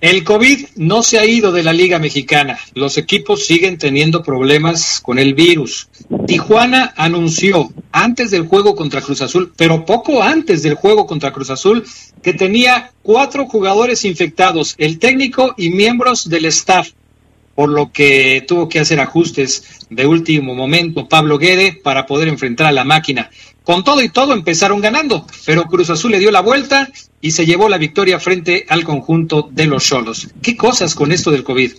[0.00, 2.58] El COVID no se ha ido de la Liga Mexicana.
[2.74, 5.88] Los equipos siguen teniendo problemas con el virus.
[6.26, 11.48] Tijuana anunció antes del juego contra Cruz Azul, pero poco antes del juego contra Cruz
[11.48, 11.82] Azul,
[12.22, 16.90] que tenía cuatro jugadores infectados, el técnico y miembros del staff,
[17.54, 22.66] por lo que tuvo que hacer ajustes de último momento Pablo Guede para poder enfrentar
[22.66, 23.30] a la máquina.
[23.66, 26.86] Con todo y todo empezaron ganando, pero Cruz Azul le dio la vuelta
[27.20, 30.32] y se llevó la victoria frente al conjunto de los Cholos.
[30.40, 31.72] ¿Qué cosas con esto del COVID?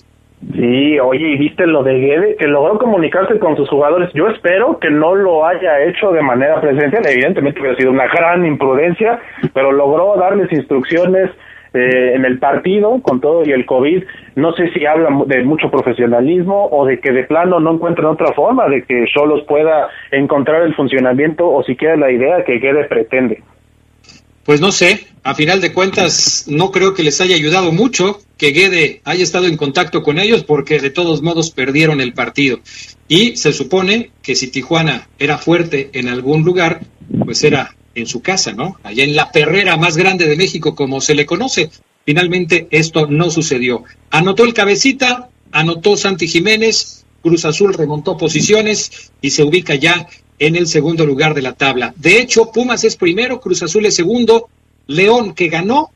[0.53, 2.35] Sí, oye, ¿y viste lo de Guede?
[2.35, 4.11] Que logró comunicarse con sus jugadores.
[4.13, 7.07] Yo espero que no lo haya hecho de manera presencial.
[7.07, 9.21] Evidentemente hubiera sido una gran imprudencia,
[9.53, 11.31] pero logró darles instrucciones
[11.77, 14.03] eh, en el partido con todo y el COVID,
[14.35, 18.33] no sé si habla de mucho profesionalismo o de que de plano no encuentran otra
[18.33, 23.43] forma de que Solos pueda encontrar el funcionamiento o siquiera la idea que Guede pretende.
[24.43, 28.51] Pues no sé, a final de cuentas no creo que les haya ayudado mucho que
[28.51, 32.59] Guede haya estado en contacto con ellos porque de todos modos perdieron el partido.
[33.09, 36.79] Y se supone que si Tijuana era fuerte en algún lugar,
[37.25, 38.77] pues era en su casa, ¿no?
[38.83, 41.69] Allá en la perrera más grande de México, como se le conoce.
[42.05, 43.83] Finalmente esto no sucedió.
[44.11, 50.07] Anotó el cabecita, anotó Santi Jiménez, Cruz Azul remontó posiciones y se ubica ya
[50.39, 51.93] en el segundo lugar de la tabla.
[51.97, 54.49] De hecho, Pumas es primero, Cruz Azul es segundo,
[54.85, 55.91] León que ganó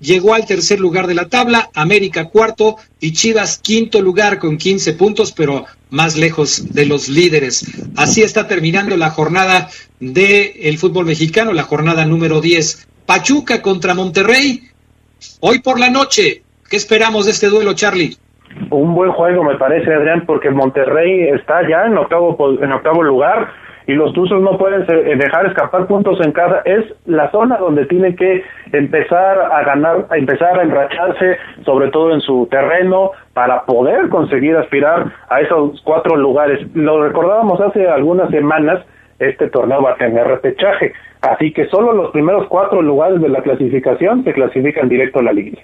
[0.00, 4.94] llegó al tercer lugar de la tabla, América cuarto y Chivas quinto lugar con 15
[4.94, 7.64] puntos, pero más lejos de los líderes.
[7.96, 9.68] Así está terminando la jornada
[10.00, 12.88] del el fútbol mexicano, la jornada número 10.
[13.06, 14.62] Pachuca contra Monterrey,
[15.40, 16.42] hoy por la noche.
[16.68, 18.16] ¿Qué esperamos de este duelo, Charlie?
[18.70, 23.48] Un buen juego, me parece, Adrián, porque Monterrey está ya en octavo, en octavo lugar
[23.86, 26.62] y los Tuzos no pueden eh, dejar escapar puntos en casa.
[26.64, 32.12] Es la zona donde tienen que empezar a ganar, a empezar a enracharse, sobre todo
[32.12, 36.66] en su terreno, para poder conseguir aspirar a esos cuatro lugares.
[36.74, 38.84] Lo recordábamos hace algunas semanas,
[39.20, 43.40] este torneo va a tener repechaje, así que solo los primeros cuatro lugares de la
[43.40, 45.60] clasificación se clasifican directo a la liga.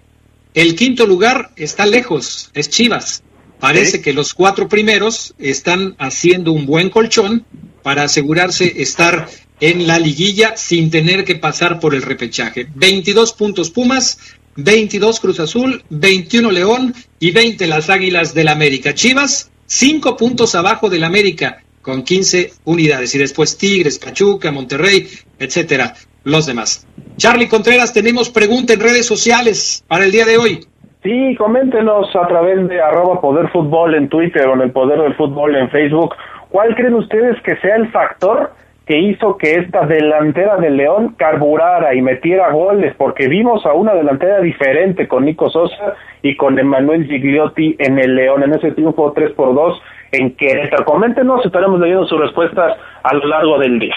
[0.54, 3.24] El quinto lugar está lejos, es Chivas.
[3.58, 7.44] Parece que los cuatro primeros están haciendo un buen colchón
[7.82, 9.26] para asegurarse estar
[9.60, 12.66] en la liguilla sin tener que pasar por el repechaje.
[12.74, 14.18] 22 puntos Pumas,
[14.56, 18.94] 22 Cruz Azul, 21 León y 20 las Águilas del América.
[18.94, 25.06] Chivas, 5 puntos abajo del América con 15 unidades y después Tigres, Pachuca, Monterrey,
[25.38, 26.86] etcétera, los demás.
[27.16, 30.60] Charlie Contreras, tenemos pregunta en redes sociales para el día de hoy.
[31.02, 35.16] Sí, coméntenos a través de arroba Poder Fútbol en Twitter o en el Poder del
[35.16, 36.14] Fútbol en Facebook.
[36.52, 38.52] ¿Cuál creen ustedes que sea el factor
[38.86, 43.94] que hizo que esta delantera de León carburara y metiera goles, porque vimos a una
[43.94, 49.12] delantera diferente con Nico Sosa y con Emanuel Gigliotti en el León, en ese triunfo
[49.12, 49.80] 3 por 2
[50.12, 50.84] en Querétaro.
[50.84, 53.94] Coméntenos, estaremos leyendo sus respuestas a lo largo del día.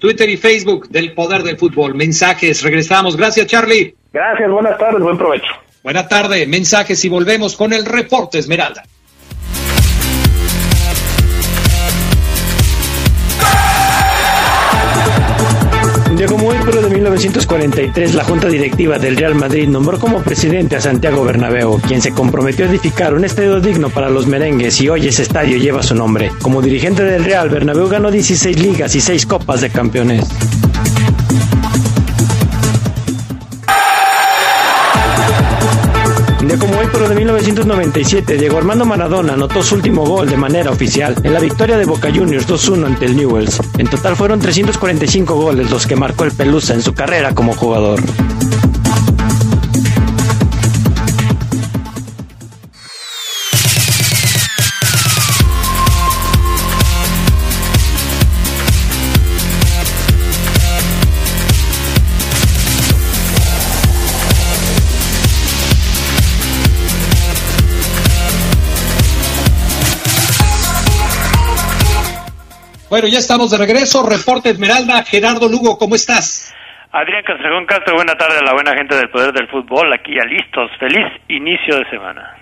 [0.00, 1.94] Twitter y Facebook del Poder del Fútbol.
[1.96, 3.16] Mensajes, regresamos.
[3.16, 3.96] Gracias, Charlie.
[4.12, 5.52] Gracias, buenas tardes, buen provecho.
[5.82, 8.84] Buenas tardes, mensajes y volvemos con el reporte Esmeralda.
[16.70, 21.80] Pero de 1943, la Junta Directiva del Real Madrid nombró como presidente a Santiago Bernabéu,
[21.80, 25.56] quien se comprometió a edificar un estadio digno para los merengues y hoy ese estadio
[25.56, 26.30] lleva su nombre.
[26.42, 30.26] Como dirigente del Real, Bernabéu ganó 16 ligas y 6 copas de campeones.
[37.78, 41.84] 1997, Diego Armando Maradona anotó su último gol de manera oficial en la victoria de
[41.84, 43.60] Boca Juniors 2-1 ante el Newells.
[43.78, 48.00] En total fueron 345 goles los que marcó el Pelusa en su carrera como jugador.
[72.90, 74.02] Bueno, ya estamos de regreso.
[74.02, 75.02] Reporte Esmeralda.
[75.04, 76.54] Gerardo Lugo, ¿cómo estás?
[76.90, 79.92] Adrián Castrejón Castro, buena tarde a la buena gente del Poder del Fútbol.
[79.92, 80.70] Aquí ya listos.
[80.80, 82.34] Feliz inicio de semana.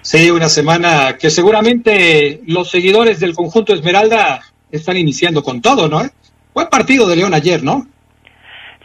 [0.00, 6.02] Sí, una semana que seguramente los seguidores del conjunto Esmeralda están iniciando con todo, ¿no?
[6.52, 7.84] Buen partido de León ayer, ¿no?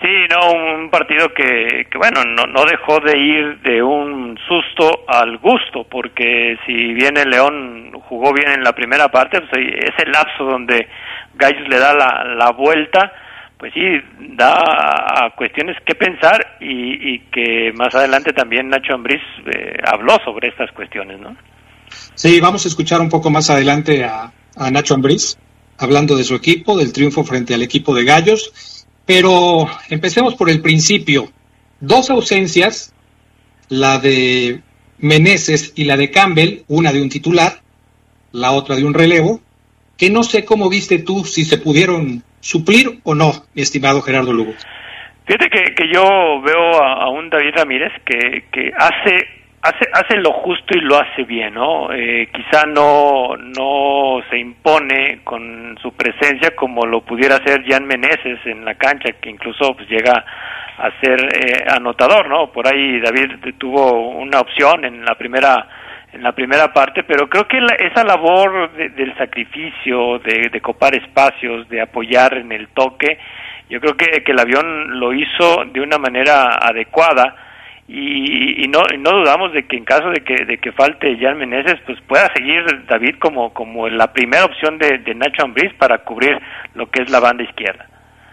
[0.01, 5.03] Sí, no, un partido que, que bueno, no, no dejó de ir de un susto
[5.07, 10.09] al gusto, porque si bien el León jugó bien en la primera parte, pues ese
[10.09, 10.87] lapso donde
[11.35, 13.11] Gallos le da la, la vuelta,
[13.57, 13.81] pues sí,
[14.37, 20.17] da a cuestiones que pensar y, y que más adelante también Nacho Ambriz eh, habló
[20.23, 21.35] sobre estas cuestiones, ¿no?
[22.15, 25.37] Sí, vamos a escuchar un poco más adelante a, a Nacho Ambriz
[25.77, 28.78] hablando de su equipo, del triunfo frente al equipo de Gallos
[29.09, 31.29] pero empecemos por el principio.
[31.79, 32.93] Dos ausencias,
[33.67, 34.61] la de
[34.99, 37.53] Meneses y la de Campbell, una de un titular,
[38.33, 39.41] la otra de un relevo,
[39.97, 44.31] que no sé cómo viste tú si se pudieron suplir o no, mi estimado Gerardo
[44.31, 44.53] Lugo.
[45.25, 46.03] Fíjate que, que yo
[46.43, 49.25] veo a, a, un David Ramírez que, que hace
[49.61, 55.19] hace hace lo justo y lo hace bien no eh, quizá no no se impone
[55.23, 59.89] con su presencia como lo pudiera hacer Jan Meneses en la cancha que incluso pues
[59.89, 60.13] llega
[60.77, 65.67] a ser eh, anotador no por ahí David tuvo una opción en la primera
[66.13, 70.61] en la primera parte pero creo que la, esa labor de, del sacrificio de, de
[70.61, 73.19] copar espacios de apoyar en el toque
[73.69, 77.48] yo creo que, que el avión lo hizo de una manera adecuada
[77.91, 81.39] y, y, no, no dudamos de que en caso de que, de que falte Jan
[81.39, 86.03] Meneses, pues pueda seguir David como, como la primera opción de, de Nacho Ambriz para
[86.03, 86.37] cubrir
[86.75, 87.89] lo que es la banda izquierda.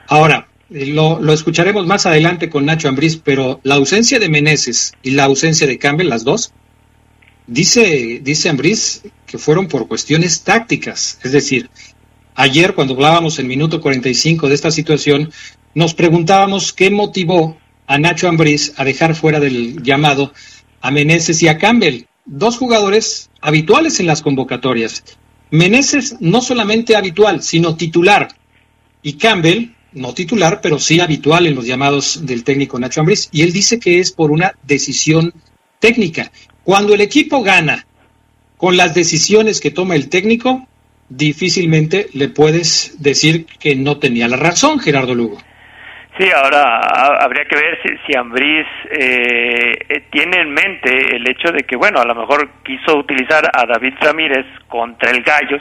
[0.09, 5.13] Ahora, lo, lo escucharemos más adelante con Nacho Ambriz, pero la ausencia de Meneses y
[5.13, 6.53] la ausencia de Campbell, las dos,
[7.47, 11.19] dice, dice Ambriz que fueron por cuestiones tácticas.
[11.25, 11.71] Es decir,
[12.35, 15.31] ayer cuando hablábamos en minuto 45 de esta situación,
[15.73, 20.33] nos preguntábamos qué motivó a Nacho Ambriz a dejar fuera del llamado
[20.81, 25.05] a Meneses y a Campbell, dos jugadores habituales en las convocatorias.
[25.51, 28.29] Meneses no solamente habitual, sino titular.
[29.03, 33.29] Y Campbell, no titular, pero sí habitual en los llamados del técnico Nacho Ambriz.
[33.33, 35.33] Y él dice que es por una decisión
[35.79, 36.33] técnica.
[36.65, 37.87] Cuando el equipo gana
[38.57, 40.67] con las decisiones que toma el técnico,
[41.09, 45.39] difícilmente le puedes decir que no tenía la razón, Gerardo Lugo.
[46.19, 46.79] Sí, ahora
[47.21, 52.01] habría que ver si, si Ambriz eh, tiene en mente el hecho de que, bueno,
[52.01, 55.61] a lo mejor quiso utilizar a David Ramírez contra el Gallos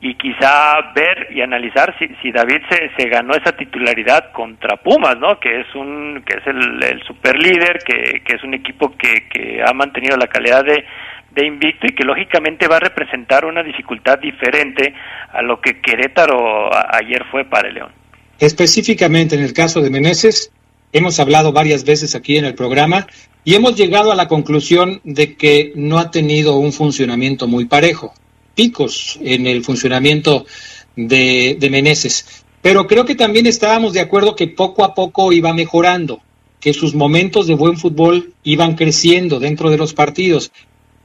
[0.00, 5.18] y quizá ver y analizar si, si David se, se ganó esa titularidad contra Pumas,
[5.18, 5.40] ¿no?
[5.40, 9.28] Que es un que es el, el super líder, que, que es un equipo que,
[9.28, 10.84] que ha mantenido la calidad de,
[11.32, 14.94] de invicto y que lógicamente va a representar una dificultad diferente
[15.32, 17.97] a lo que Querétaro ayer fue para el León.
[18.38, 20.52] Específicamente en el caso de Meneses,
[20.92, 23.06] hemos hablado varias veces aquí en el programa
[23.44, 28.14] y hemos llegado a la conclusión de que no ha tenido un funcionamiento muy parejo,
[28.54, 30.46] picos en el funcionamiento
[30.94, 32.44] de, de Meneses.
[32.62, 36.20] Pero creo que también estábamos de acuerdo que poco a poco iba mejorando,
[36.60, 40.52] que sus momentos de buen fútbol iban creciendo dentro de los partidos.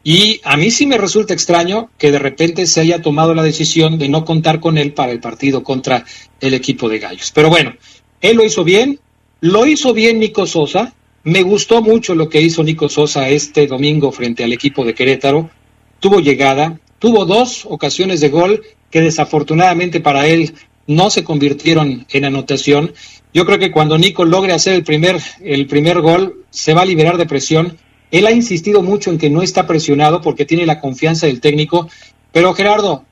[0.03, 3.97] Y a mí sí me resulta extraño que de repente se haya tomado la decisión
[3.97, 6.03] de no contar con él para el partido contra
[6.41, 7.31] el equipo de Gallos.
[7.31, 7.73] Pero bueno,
[8.19, 8.99] él lo hizo bien,
[9.39, 10.93] lo hizo bien Nico Sosa.
[11.23, 15.49] Me gustó mucho lo que hizo Nico Sosa este domingo frente al equipo de Querétaro.
[16.01, 18.61] Tuvo llegada, tuvo dos ocasiones de gol
[18.91, 20.53] que desafortunadamente para él
[20.85, 22.93] no se convirtieron en anotación.
[23.33, 26.85] Yo creo que cuando Nico logre hacer el primer, el primer gol, se va a
[26.85, 27.77] liberar de presión
[28.13, 31.89] él ha insistido mucho en que no está presionado porque tiene la confianza del técnico,
[32.31, 33.05] pero Gerardo,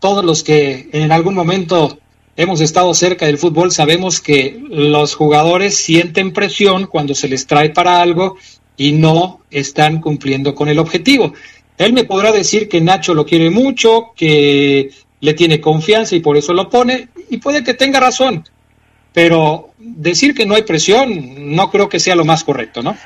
[0.00, 1.98] todos los que en algún momento
[2.34, 7.68] hemos estado cerca del fútbol sabemos que los jugadores sienten presión cuando se les trae
[7.68, 8.38] para algo
[8.78, 11.34] y no están cumpliendo con el objetivo.
[11.76, 14.88] Él me podrá decir que Nacho lo quiere mucho, que
[15.20, 18.44] le tiene confianza y por eso lo pone, y puede que tenga razón,
[19.12, 22.96] pero decir que no hay presión no creo que sea lo más correcto, ¿no?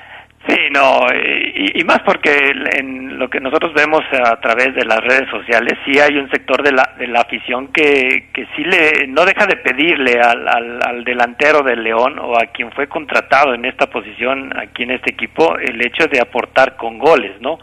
[0.49, 5.31] Sí, no, y, más porque en lo que nosotros vemos a través de las redes
[5.31, 9.25] sociales, sí hay un sector de la, de la afición que, que sí le, no
[9.25, 13.87] deja de pedirle al, al, delantero del León o a quien fue contratado en esta
[13.87, 17.59] posición aquí en este equipo el hecho de aportar con goles, ¿no?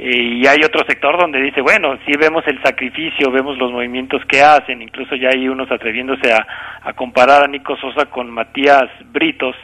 [0.00, 4.40] y hay otro sector donde dice, bueno, sí vemos el sacrificio, vemos los movimientos que
[4.40, 6.46] hacen, incluso ya hay unos atreviéndose a,
[6.82, 9.56] a comparar a Nico Sosa con Matías Britos,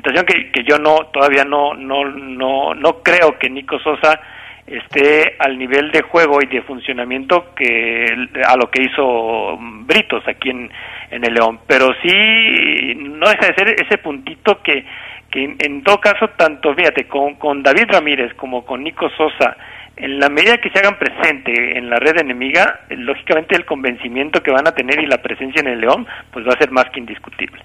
[0.00, 4.20] situación que, que yo no todavía no no no no creo que Nico Sosa
[4.66, 8.06] esté al nivel de juego y de funcionamiento que
[8.46, 10.70] a lo que hizo Britos aquí en,
[11.10, 14.84] en el León pero sí no deja de ser ese puntito que
[15.30, 19.56] que en, todo caso tanto fíjate con, con David Ramírez como con Nico Sosa
[19.96, 24.50] en la medida que se hagan presente en la red enemiga, lógicamente el convencimiento que
[24.50, 27.00] van a tener y la presencia en el León, pues va a ser más que
[27.00, 27.60] indiscutible.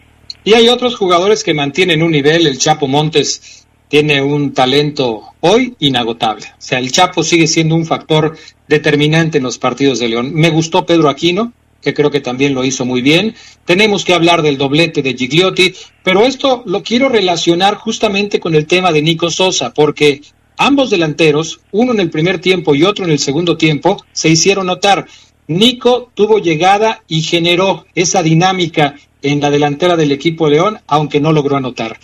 [0.46, 2.46] Y hay otros jugadores que mantienen un nivel.
[2.46, 6.46] El Chapo Montes tiene un talento hoy inagotable.
[6.46, 10.36] O sea, el Chapo sigue siendo un factor determinante en los partidos de León.
[10.36, 13.34] Me gustó Pedro Aquino, que creo que también lo hizo muy bien.
[13.66, 18.68] Tenemos que hablar del doblete de Gigliotti, pero esto lo quiero relacionar justamente con el
[18.68, 20.22] tema de Nico Sosa, porque
[20.58, 24.68] ambos delanteros, uno en el primer tiempo y otro en el segundo tiempo, se hicieron
[24.68, 25.08] notar.
[25.48, 31.32] Nico tuvo llegada y generó esa dinámica en la delantera del equipo León, aunque no
[31.32, 32.00] logró anotar.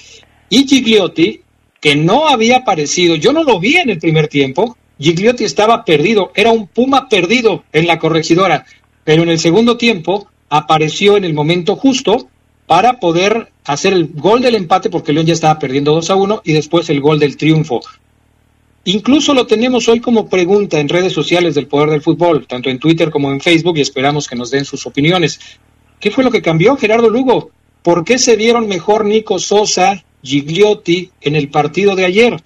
[0.50, 1.42] Y Gigliotti,
[1.80, 6.32] que no había aparecido, yo no lo vi en el primer tiempo, Gigliotti estaba perdido,
[6.36, 8.66] era un Puma perdido en la corregidora,
[9.04, 12.28] pero en el segundo tiempo apareció en el momento justo
[12.68, 16.42] para poder hacer el gol del empate porque León ya estaba perdiendo 2 a 1
[16.46, 17.82] y después el gol del triunfo.
[18.86, 22.80] Incluso lo tenemos hoy como pregunta en redes sociales del Poder del Fútbol, tanto en
[22.80, 25.60] Twitter como en Facebook, y esperamos que nos den sus opiniones.
[26.00, 27.52] ¿Qué fue lo que cambió, Gerardo Lugo?
[27.84, 32.38] ¿Por qué se vieron mejor Nico Sosa, Gigliotti en el partido de ayer?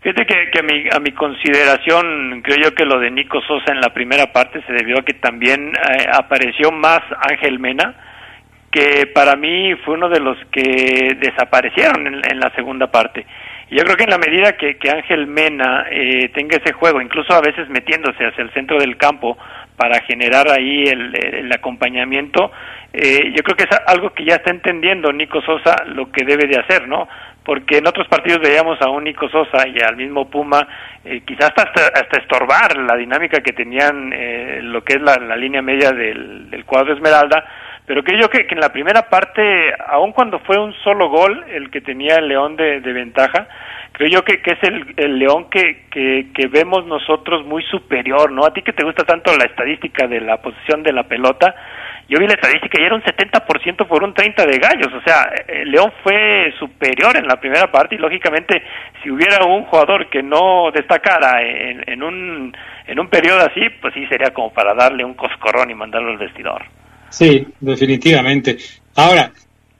[0.00, 3.80] Fíjate que, a, mi, a, mi, consideración, creo yo que lo de Nico Sosa en
[3.80, 7.96] la primera parte se debió a que también eh, apareció más Ángel Mena,
[8.70, 13.26] que para mí fue uno de los que desaparecieron en, la segunda parte.
[13.70, 17.40] Yo creo que en la medida que, Ángel Mena eh, tenga ese juego, incluso a
[17.40, 19.36] veces metiéndose hacia el centro del campo,
[19.78, 22.50] para generar ahí el, acompañamiento.
[22.92, 26.46] Eh, yo creo que es algo que ya está entendiendo Nico Sosa lo que debe
[26.46, 27.08] de hacer, ¿no?
[27.44, 30.66] Porque en otros partidos veíamos a un Nico Sosa y al mismo Puma
[31.04, 35.62] eh, quizás hasta, hasta estorbar la dinámica que tenían eh, lo que es la, línea
[35.62, 37.44] media del cuadro Esmeralda,
[37.88, 41.42] pero creo yo que, que, en la primera parte, aun cuando fue un solo gol
[41.48, 43.48] el que tenía el León de, de ventaja,
[43.92, 48.30] creo yo que, que es el, el león que, que, que, vemos nosotros muy superior,
[48.30, 48.44] ¿no?
[48.44, 51.54] A ti que te gusta tanto la estadística de la posición de la pelota,
[52.10, 55.30] yo vi la estadística y era un 70% por un 30 de gallos, o sea,
[55.48, 58.62] el León fue superior en la primera parte y lógicamente
[59.02, 62.56] si hubiera un jugador que no destacara en, en un
[62.86, 66.18] en un periodo así, pues sí sería como para darle un coscorrón y mandarlo al
[66.18, 66.64] vestidor.
[67.10, 68.58] Sí, definitivamente.
[68.94, 69.32] Ahora,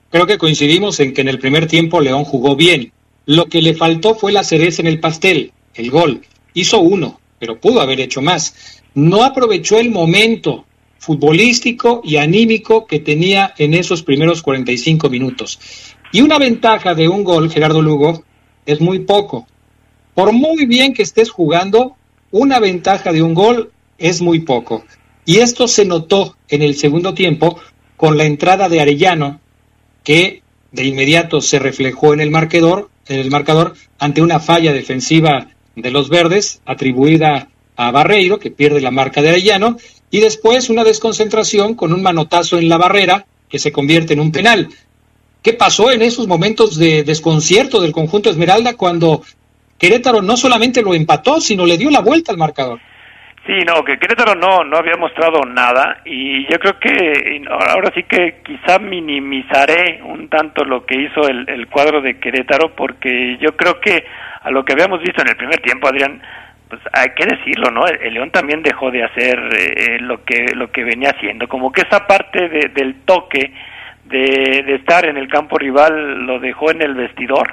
[0.09, 2.91] creo que coincidimos en que en el primer tiempo León jugó bien,
[3.25, 6.21] lo que le faltó fue la cereza en el pastel, el gol.
[6.53, 8.81] Hizo uno, pero pudo haber hecho más.
[8.95, 10.65] No aprovechó el momento
[10.97, 15.59] futbolístico y anímico que tenía en esos primeros 45 minutos.
[16.11, 18.23] Y una ventaja de un gol, Gerardo Lugo,
[18.65, 19.47] es muy poco.
[20.13, 21.95] Por muy bien que estés jugando,
[22.31, 24.83] una ventaja de un gol es muy poco.
[25.29, 27.59] Y esto se notó en el segundo tiempo
[27.97, 29.39] con la entrada de Arellano,
[30.03, 35.49] que de inmediato se reflejó en el marcador, en el marcador ante una falla defensiva
[35.75, 39.77] de los verdes atribuida a Barreiro, que pierde la marca de Arellano,
[40.09, 44.31] y después una desconcentración con un manotazo en la barrera que se convierte en un
[44.31, 44.69] penal.
[45.43, 49.21] ¿Qué pasó en esos momentos de desconcierto del conjunto Esmeralda cuando
[49.77, 52.79] Querétaro no solamente lo empató, sino le dio la vuelta al marcador?
[53.49, 58.03] Sí, no, que Querétaro no, no había mostrado nada y yo creo que ahora sí
[58.03, 63.57] que quizá minimizaré un tanto lo que hizo el, el cuadro de Querétaro porque yo
[63.57, 64.05] creo que
[64.43, 66.21] a lo que habíamos visto en el primer tiempo, Adrián,
[66.69, 67.87] pues hay que decirlo, ¿no?
[67.87, 71.81] El, León también dejó de hacer eh, lo que lo que venía haciendo, como que
[71.81, 73.51] esa parte de, del toque
[74.05, 77.51] de, de estar en el campo rival lo dejó en el vestidor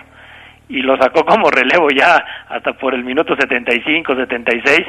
[0.69, 4.81] y lo sacó como relevo ya hasta por el minuto 75, 76,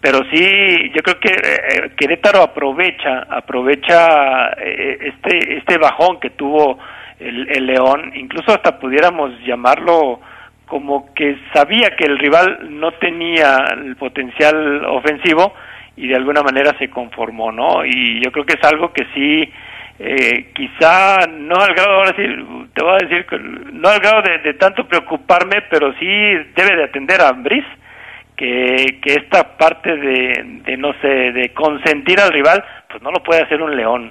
[0.00, 6.78] pero sí, yo creo que eh, Querétaro aprovecha, aprovecha eh, este, este bajón que tuvo
[7.18, 10.20] el, el León, incluso hasta pudiéramos llamarlo
[10.66, 15.52] como que sabía que el rival no tenía el potencial ofensivo
[15.96, 17.84] y de alguna manera se conformó, ¿no?
[17.84, 19.52] Y yo creo que es algo que sí,
[20.04, 22.22] eh, quizá no al grado, ahora sí,
[22.74, 23.24] te voy a decir,
[23.72, 26.06] no al grado de, tanto preocuparme, pero sí
[26.56, 27.64] debe de atender a Ambris,
[28.36, 33.22] que, que esta parte de, de, no sé, de consentir al rival, pues no lo
[33.22, 34.10] puede hacer un león.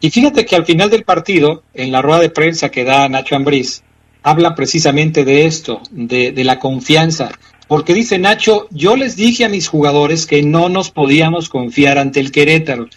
[0.00, 3.36] Y fíjate que al final del partido, en la rueda de prensa que da Nacho
[3.36, 3.84] Ambriz,
[4.22, 7.28] habla precisamente de esto, de, de la confianza.
[7.68, 12.20] Porque dice Nacho, yo les dije a mis jugadores que no nos podíamos confiar ante
[12.20, 12.88] el Querétaro.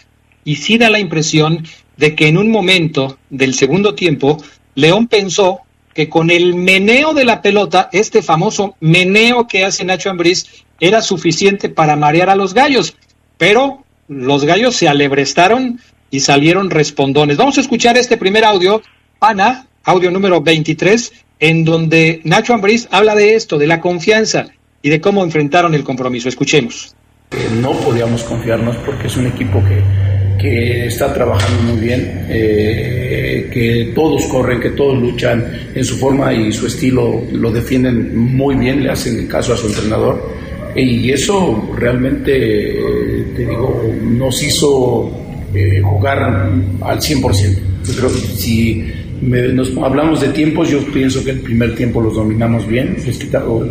[0.44, 1.64] Y sí da la impresión
[1.96, 4.42] de que en un momento del segundo tiempo,
[4.74, 5.60] León pensó
[5.94, 10.46] que con el meneo de la pelota, este famoso meneo que hace Nacho Ambriz,
[10.78, 12.94] era suficiente para marear a los gallos.
[13.38, 15.80] Pero los gallos se alebrestaron
[16.10, 17.38] y salieron respondones.
[17.38, 18.82] Vamos a escuchar este primer audio.
[19.20, 24.48] Ana, audio número 23, en donde Nacho Ambriz habla de esto, de la confianza
[24.82, 26.28] y de cómo enfrentaron el compromiso.
[26.28, 26.94] Escuchemos.
[27.60, 29.82] No podíamos confiarnos porque es un equipo que,
[30.38, 36.32] que está trabajando muy bien, eh, que todos corren, que todos luchan en su forma
[36.32, 40.46] y su estilo, lo defienden muy bien, le hacen caso a su entrenador.
[40.74, 42.32] Y eso realmente,
[43.34, 45.10] te digo, nos hizo
[45.54, 46.18] eh, jugar
[46.82, 47.58] al 100%.
[47.84, 48.84] Yo si
[49.22, 52.96] nos hablamos de tiempos, yo pienso que el primer tiempo los dominamos bien,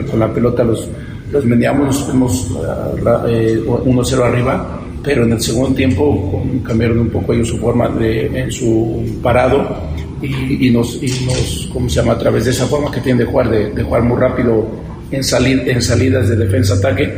[0.09, 0.89] con la pelota los,
[1.31, 7.33] los mediamos, nos fuimos 1-0 eh, arriba, pero en el segundo tiempo cambiaron un poco
[7.33, 12.13] ellos su forma de, en su parado y, nos, y nos, ¿cómo se llama?
[12.13, 14.67] A través de esa forma que tienen de jugar, de, de jugar muy rápido
[15.11, 17.13] en, salir, en salidas de defensa-ataque,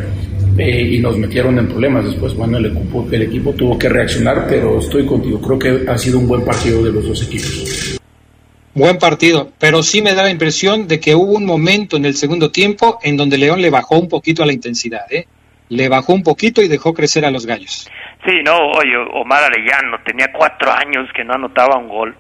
[0.57, 2.05] eh, y nos metieron en problemas.
[2.05, 5.39] Después, bueno, el equipo, el equipo tuvo que reaccionar, pero estoy contigo.
[5.39, 7.99] Creo que ha sido un buen partido de los dos equipos.
[8.73, 12.15] Buen partido, pero sí me da la impresión de que hubo un momento en el
[12.15, 15.25] segundo tiempo en donde León le bajó un poquito a la intensidad, ¿eh?
[15.69, 17.89] Le bajó un poquito y dejó crecer a los gallos.
[18.25, 22.15] Sí, no, oye, Omar Arellano tenía cuatro años que no anotaba un gol.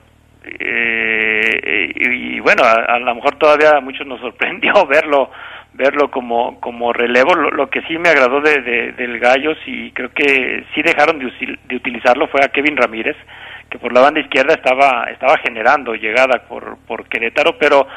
[0.45, 5.29] Eh, y, bueno, a, lo mejor todavía a muchos nos sorprendió verlo
[5.73, 10.09] verlo como como relevo lo, que sí me agradó de, de, del Gallos y creo
[10.09, 11.31] que sí dejaron de,
[11.65, 13.15] de utilizarlo fue a Kevin Ramírez
[13.69, 17.87] que por la banda izquierda estaba estaba generando llegada por por Querétaro, pero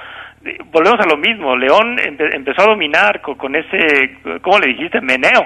[0.73, 5.01] volvemos a lo mismo, León empezó a dominar con, ese, ¿cómo le dijiste?
[5.01, 5.45] Meneo.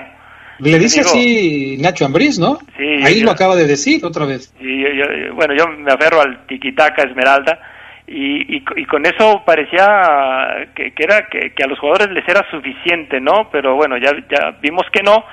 [0.61, 2.59] Le dice así Nacho Ambriz, ¿no?
[2.77, 4.55] Sí, Ahí lo acaba de decir otra vez.
[4.59, 4.85] Sí,
[5.35, 7.59] bueno, yo me aferro al tiquitaca Esmeralda
[8.07, 12.49] y, y, con eso parecía que, que era que, que, a los jugadores les era
[12.51, 13.49] suficiente, ¿no?
[13.51, 15.25] Pero bueno, ya, ya vimos que no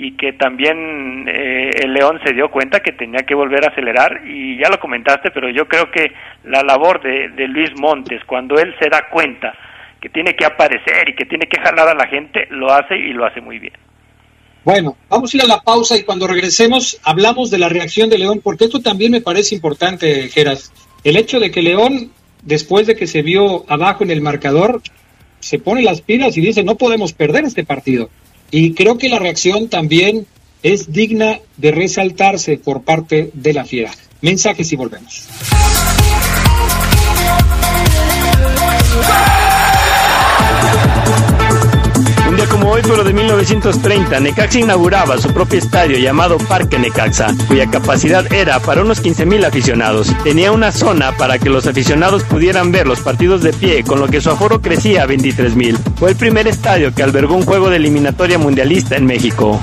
[0.00, 4.22] y que también eh, el León se dio cuenta que tenía que volver a acelerar
[4.24, 6.12] y ya lo comentaste, pero yo creo que
[6.44, 9.52] la labor de, de, Luis Montes, cuando él se da cuenta
[10.00, 13.12] que tiene que aparecer y que tiene que jalar a la gente, lo hace y
[13.12, 13.72] lo hace muy bien.
[14.62, 18.18] Bueno, vamos a ir a la pausa y cuando regresemos hablamos de la reacción de
[18.18, 20.72] León, porque esto también me parece importante, Geras.
[21.02, 24.80] El hecho de que León, después de que se vio abajo en el marcador,
[25.40, 28.10] se pone las pilas y dice, no podemos perder este partido
[28.50, 30.26] y creo que la reacción también
[30.62, 33.92] es digna de resaltarse por parte de la fiera.
[34.20, 35.28] Mensajes y volvemos.
[42.68, 48.30] Como hoy pero de 1930, Necaxa inauguraba su propio estadio llamado Parque Necaxa, cuya capacidad
[48.30, 50.14] era para unos 15.000 aficionados.
[50.22, 54.08] Tenía una zona para que los aficionados pudieran ver los partidos de pie, con lo
[54.08, 55.78] que su aforo crecía a 23.000.
[55.96, 59.58] Fue el primer estadio que albergó un juego de eliminatoria mundialista en México.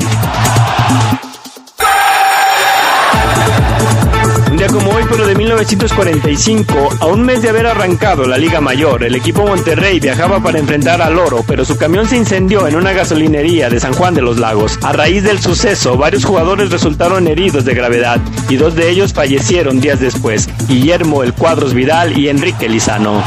[5.10, 10.00] Pero de 1945, a un mes de haber arrancado la Liga Mayor, el equipo Monterrey
[10.00, 13.94] viajaba para enfrentar al Oro, pero su camión se incendió en una gasolinería de San
[13.94, 14.78] Juan de los Lagos.
[14.82, 19.80] A raíz del suceso, varios jugadores resultaron heridos de gravedad y dos de ellos fallecieron
[19.80, 23.24] días después, Guillermo El Cuadros Vidal y Enrique Lizano.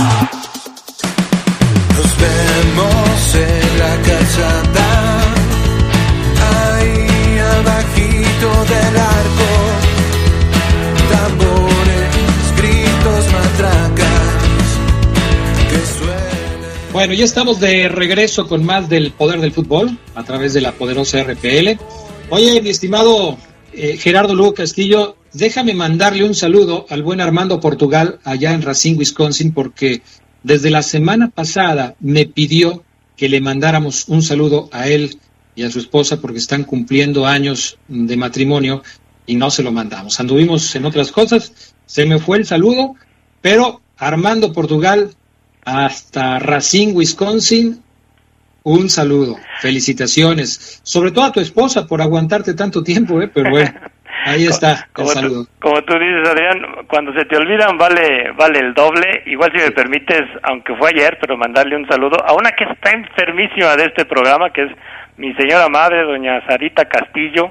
[1.96, 5.20] Nos vemos en la calzada,
[6.52, 9.17] ahí abajito del arco,
[16.98, 20.72] Bueno, ya estamos de regreso con más del poder del fútbol a través de la
[20.72, 21.78] poderosa RPL.
[22.28, 23.38] Oye, mi estimado
[23.72, 28.98] eh, Gerardo Lugo Castillo, déjame mandarle un saludo al buen Armando Portugal allá en Racine,
[28.98, 30.02] Wisconsin, porque
[30.42, 32.82] desde la semana pasada me pidió
[33.16, 35.20] que le mandáramos un saludo a él
[35.54, 38.82] y a su esposa porque están cumpliendo años de matrimonio
[39.24, 40.18] y no se lo mandamos.
[40.18, 41.52] Anduvimos en otras cosas,
[41.86, 42.96] se me fue el saludo,
[43.40, 45.12] pero Armando Portugal
[45.68, 47.82] hasta Racine, Wisconsin,
[48.64, 53.28] un saludo, felicitaciones, sobre todo a tu esposa por aguantarte tanto tiempo, ¿eh?
[53.32, 53.70] pero bueno,
[54.24, 55.44] ahí está el Como saludo.
[55.44, 59.22] tú, como tú dices, Adrián, cuando se te olvidan vale vale el doble.
[59.26, 62.90] Igual si me permites, aunque fue ayer, pero mandarle un saludo a una que está
[62.90, 64.70] enfermísima de este programa, que es
[65.16, 67.50] mi señora madre, doña Sarita Castillo,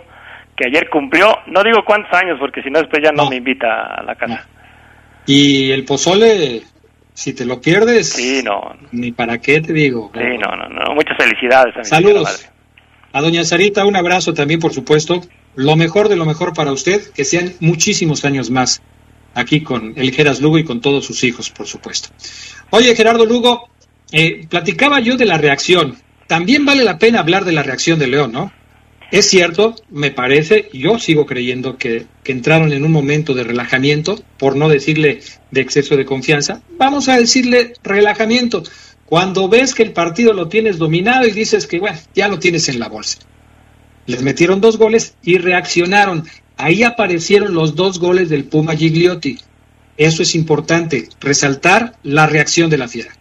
[0.55, 3.29] que ayer cumplió, no digo cuántos años, porque si no después ya no, No.
[3.29, 4.45] me invita a la casa.
[5.25, 6.61] Y el pozole,
[7.17, 8.61] si te lo pierdes, Sí, no,
[8.91, 10.11] ni para qué te digo.
[10.13, 10.93] sí, no, no, no.
[10.93, 12.23] Muchas felicidades a mi Saludos.
[12.23, 12.43] madre.
[13.11, 15.21] A doña Sarita, un abrazo también, por supuesto.
[15.55, 18.83] Lo mejor de lo mejor para usted, que sean muchísimos años más
[19.33, 22.09] aquí con el Geras Lugo y con todos sus hijos, por supuesto.
[22.69, 23.67] Oye, Gerardo Lugo,
[24.11, 25.97] eh, platicaba yo de la reacción.
[26.27, 28.51] También vale la pena hablar de la reacción de León, ¿no?
[29.09, 34.57] Es cierto, me parece, yo sigo creyendo que, entraron en un momento de relajamiento, por
[34.57, 36.61] no decirle de exceso de confianza.
[36.77, 38.63] Vamos a decirle relajamiento.
[39.05, 42.67] Cuando ves que el partido lo tienes dominado y dices que, bueno, ya lo tienes
[42.67, 43.19] en la bolsa.
[44.07, 46.27] Les metieron dos goles y reaccionaron.
[46.57, 49.37] Ahí aparecieron los dos goles del Puma Gigliotti.
[49.95, 53.16] Eso es importante, resaltar la reacción de la fiera.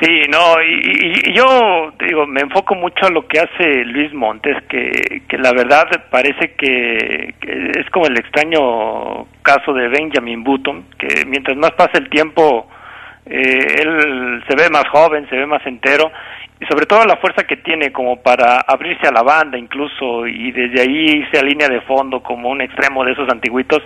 [0.00, 4.56] Sí, no, y, y- yo digo, me enfoco mucho a lo que hace Luis Montes,
[4.68, 10.84] que, que la verdad parece que, que es como el extraño caso de Benjamin Button,
[10.98, 12.68] que mientras más pasa el tiempo,
[13.26, 16.12] eh, él se ve más joven, se ve más entero,
[16.60, 20.52] y sobre todo la fuerza que tiene como para abrirse a la banda incluso, y
[20.52, 23.82] desde ahí irse a línea de fondo como un extremo de esos antiguitos,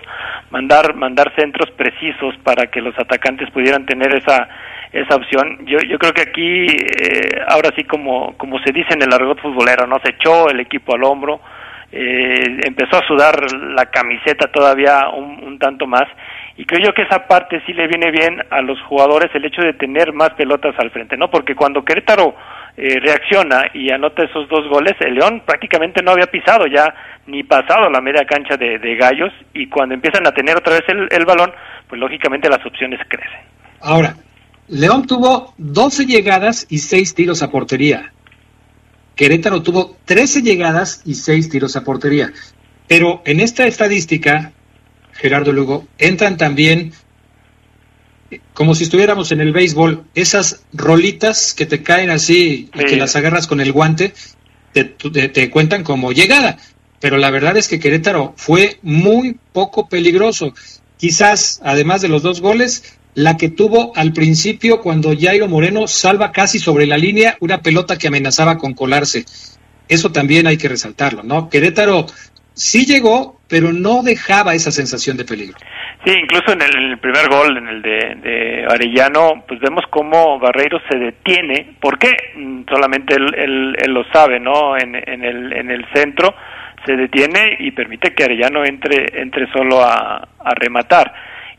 [0.51, 4.47] mandar, mandar centros precisos para que los atacantes pudieran tener esa
[4.93, 5.65] esa opción.
[5.65, 9.41] Yo, yo creo que aquí, eh, ahora sí como, como se dice en el argot
[9.41, 9.99] futbolero, ¿no?
[10.03, 11.41] Se echó el equipo al hombro,
[11.91, 13.35] eh, empezó a sudar
[13.75, 16.03] la camiseta todavía un, tanto más,
[16.57, 19.61] y creo yo que esa parte sí le viene bien a los jugadores el hecho
[19.61, 21.29] de tener más pelotas al frente, ¿no?
[21.29, 22.35] Porque cuando Querétaro
[22.75, 26.93] eh, reacciona y anota esos dos goles, el León prácticamente no había pisado ya
[27.27, 30.83] ni pasado la media cancha de, de Gallos, y cuando empiezan a tener otra vez
[30.87, 31.51] el, el balón,
[31.87, 33.39] pues lógicamente las opciones crecen.
[33.81, 34.13] Ahora,
[34.67, 38.13] León tuvo 12 llegadas y 6 tiros a portería.
[39.15, 42.33] Querétaro tuvo 13 llegadas y 6 tiros a portería.
[42.87, 44.51] Pero en esta estadística,
[45.13, 46.93] Gerardo Lugo, entran también,
[48.31, 52.95] eh, como si estuviéramos en el béisbol, esas rolitas que te caen así y que
[52.97, 54.13] las agarras con el guante,
[54.71, 56.57] te, te- te cuentan como llegada.
[56.99, 60.53] Pero la verdad es que Querétaro fue muy poco peligroso.
[60.97, 66.31] Quizás, además de los dos goles, la que tuvo al principio cuando Jairo Moreno salva
[66.31, 69.25] casi sobre la línea una pelota que amenazaba con colarse.
[69.87, 71.49] Eso también hay que resaltarlo, ¿no?
[71.49, 72.05] Querétaro
[72.53, 75.57] sí llegó, pero no dejaba esa sensación de peligro.
[76.05, 80.79] Sí, incluso en el, primer gol, en el de, de Arellano, pues vemos cómo Barreiro
[80.89, 81.75] se detiene.
[81.79, 82.11] ¿Por qué?
[82.35, 84.75] Mm, Solamente él, él, él lo sabe, ¿no?
[84.77, 86.33] En, en, el, en el centro
[86.85, 91.13] se detiene y permite que Arellano entre, entre solo a, a rematar.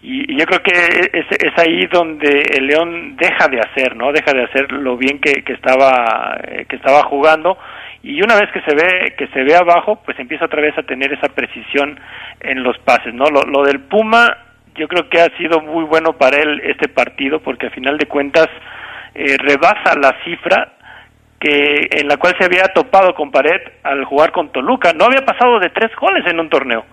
[0.06, 0.72] Y, yo creo que
[1.18, 4.12] es, es ahí donde el León deja de hacer, ¿no?
[4.12, 7.56] Deja de hacer lo bien que, que estaba eh, que estaba jugando
[8.02, 10.82] y una vez que se ve que se ve abajo, pues empieza otra vez a
[10.82, 11.98] tener esa precisión
[12.40, 13.24] en los pases, ¿no?
[13.30, 14.36] Lo, lo del Puma
[14.74, 18.06] yo creo que ha sido muy bueno para él este partido porque a final de
[18.06, 18.48] cuentas
[19.14, 20.74] eh, rebasa la cifra
[21.40, 24.92] que en la cual se había topado con pared al jugar con Toluca.
[24.92, 26.84] No había pasado de tres goles en un torneo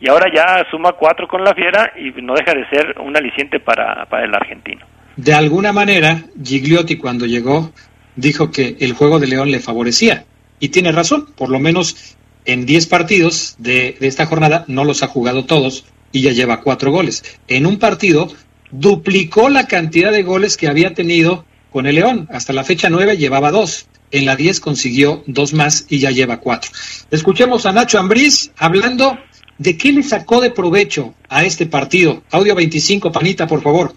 [0.00, 3.60] y ahora ya suma cuatro con la Fiera y no deja de ser un aliciente
[3.60, 4.86] para, para el argentino.
[5.16, 7.72] De alguna manera, Gigliotti cuando llegó
[8.14, 10.24] dijo que el juego de León le favorecía
[10.60, 15.02] y tiene razón, por lo menos en 10 partidos de, de esta jornada no los
[15.02, 17.38] ha jugado todos y ya lleva cuatro goles.
[17.48, 18.28] En un partido
[18.70, 22.28] duplicó la cantidad de goles que había tenido con el León.
[22.30, 23.86] Hasta la fecha 9 llevaba dos.
[24.10, 26.70] En la 10 consiguió dos más y ya lleva cuatro.
[27.10, 29.18] Escuchemos a Nacho Ambriz hablando
[29.58, 32.22] de qué le sacó de provecho a este partido.
[32.30, 33.92] Audio 25, Panita, por favor.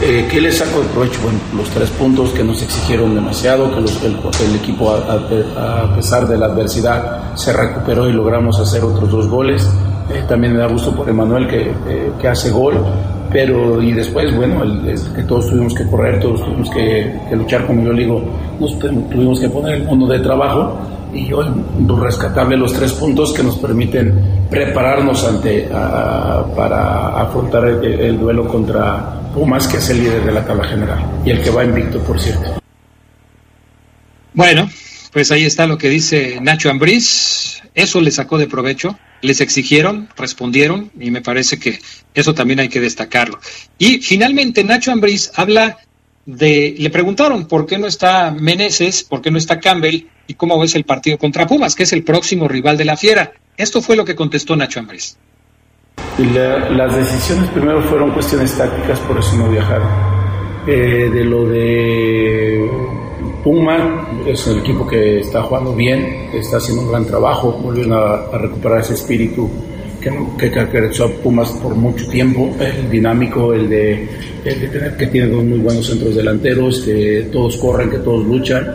[0.00, 1.20] Eh, ¿Qué le saco de provecho?
[1.22, 4.16] Bueno, los tres puntos que nos exigieron demasiado, que los, el,
[4.48, 9.10] el, equipo a, a, a, pesar de la adversidad se recuperó y logramos hacer otros
[9.10, 9.68] dos goles.
[10.12, 12.84] Eh, también me da gusto por Emanuel que, eh, que, hace gol,
[13.30, 17.36] pero y después, bueno, el, el, que todos tuvimos que correr, todos tuvimos que, que,
[17.36, 18.24] luchar, como yo digo,
[18.58, 20.76] nos tuvimos que poner el mundo de trabajo
[21.14, 21.46] y hoy
[22.00, 29.20] rescatable los tres puntos que nos permiten prepararnos ante para afrontar el, el duelo contra
[29.34, 32.20] Pumas, que es el líder de la tabla general y el que va invicto, por
[32.20, 32.60] cierto.
[34.34, 34.68] Bueno,
[35.12, 37.62] pues ahí está lo que dice Nacho Ambriz.
[37.74, 38.98] Eso le sacó de provecho.
[39.22, 41.78] Les exigieron, respondieron y me parece que
[42.14, 43.38] eso también hay que destacarlo.
[43.78, 45.78] Y finalmente Nacho Ambriz habla
[46.26, 50.58] de, le preguntaron por qué no está Meneses, por qué no está Campbell y cómo
[50.58, 53.32] ves el partido contra Pumas, que es el próximo rival de la Fiera.
[53.56, 55.16] Esto fue lo que contestó Nacho Ambriz.
[56.18, 59.88] La, las decisiones primero fueron cuestiones tácticas, por eso no viajaron.
[60.66, 62.70] Eh, de lo de
[63.42, 68.14] Puma, es el equipo que está jugando bien, está haciendo un gran trabajo, volvieron a,
[68.32, 69.50] a recuperar ese espíritu
[70.00, 74.08] que, que caracterizó a Pumas por mucho tiempo, el dinámico, el de,
[74.44, 78.24] el de tener que tiene dos muy buenos centros delanteros, que todos corren, que todos
[78.24, 78.66] luchan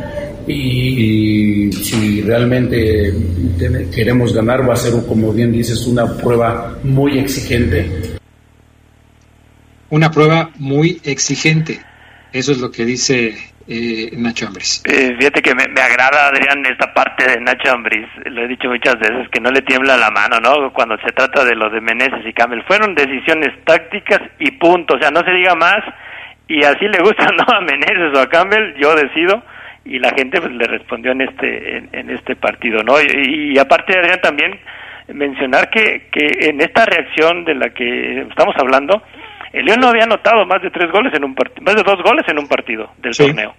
[0.47, 3.13] y, si realmente
[3.93, 8.17] queremos ganar va a ser, como bien dices, una prueba muy exigente.
[9.89, 11.79] Una prueba muy exigente.
[12.31, 13.35] Eso es lo que dice
[13.67, 14.83] eh, Nacho Ambris.
[14.85, 18.07] Eh, fíjate que me, me, agrada, Adrián, esta parte de Nacho Ambris.
[18.25, 20.71] Lo he dicho muchas veces, que no le tiembla la mano, ¿no?
[20.73, 22.63] Cuando se trata de los de Meneses y Campbell.
[22.67, 24.95] Fueron decisiones tácticas y punto.
[24.95, 25.83] O sea, no se diga más.
[26.47, 27.43] Y así le gusta, ¿no?
[27.53, 29.43] A Meneses o a Campbell, yo decido
[29.87, 33.57] y la gente pues le respondió en este en, en este partido no y, y,
[33.57, 34.59] aparte Adrián también
[35.13, 39.01] mencionar que que en esta reacción de la que estamos hablando
[39.53, 42.01] el León no había anotado más de tres goles en un partido más de dos
[42.03, 43.25] goles en un partido del sí.
[43.25, 43.53] torneo.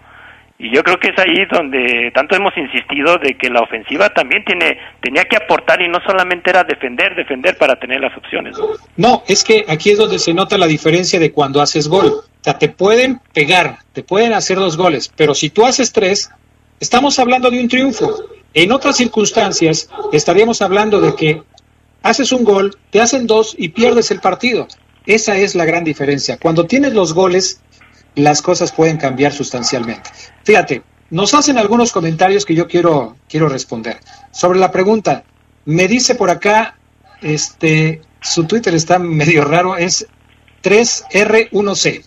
[0.60, 4.44] Y yo creo que es ahí donde tanto hemos insistido de que la ofensiva también
[4.44, 8.66] tiene tenía que aportar y no solamente era defender defender para tener las opciones no,
[8.96, 12.12] no es que aquí es donde se nota la diferencia de cuando haces gol
[12.56, 16.30] te pueden pegar, te pueden hacer dos goles, pero si tú haces tres,
[16.80, 18.24] estamos hablando de un triunfo.
[18.54, 21.42] En otras circunstancias, estaríamos hablando de que
[22.02, 24.66] haces un gol, te hacen dos y pierdes el partido.
[25.04, 26.38] Esa es la gran diferencia.
[26.38, 27.60] Cuando tienes los goles,
[28.14, 30.10] las cosas pueden cambiar sustancialmente.
[30.44, 33.98] Fíjate, nos hacen algunos comentarios que yo quiero, quiero responder.
[34.32, 35.24] Sobre la pregunta,
[35.64, 36.78] me dice por acá,
[37.20, 40.06] este, su Twitter está medio raro, es
[40.62, 42.04] 3R1C.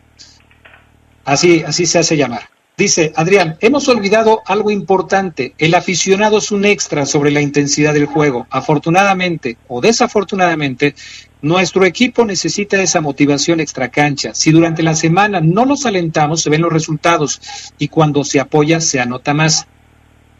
[1.25, 2.49] Así, así se hace llamar.
[2.77, 5.53] Dice Adrián, hemos olvidado algo importante.
[5.57, 8.47] El aficionado es un extra sobre la intensidad del juego.
[8.49, 10.95] Afortunadamente o desafortunadamente,
[11.41, 14.33] nuestro equipo necesita esa motivación extracancha.
[14.33, 17.41] Si durante la semana no los alentamos, se ven los resultados
[17.77, 19.67] y cuando se apoya, se anota más.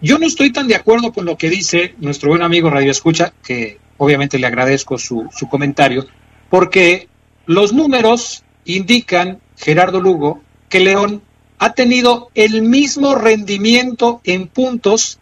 [0.01, 3.34] Yo no estoy tan de acuerdo con lo que dice nuestro buen amigo Radio Escucha,
[3.43, 6.07] que obviamente le agradezco su, su comentario,
[6.49, 7.07] porque
[7.45, 10.41] los números indican, Gerardo Lugo,
[10.72, 11.22] que León
[11.59, 15.19] ha tenido el mismo rendimiento en puntos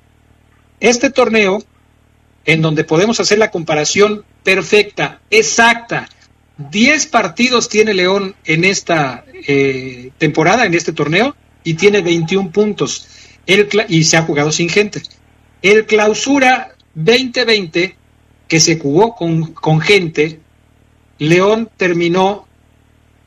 [0.79, 1.61] este torneo,
[2.45, 6.07] en donde podemos hacer la comparación perfecta, exacta.
[6.57, 11.35] Diez partidos tiene León en esta eh, temporada, en este torneo,
[11.65, 13.07] y tiene 21 puntos.
[13.89, 15.01] Y se ha jugado sin gente.
[15.61, 17.95] El clausura 2020,
[18.47, 20.39] que se jugó con, con gente,
[21.17, 22.47] León terminó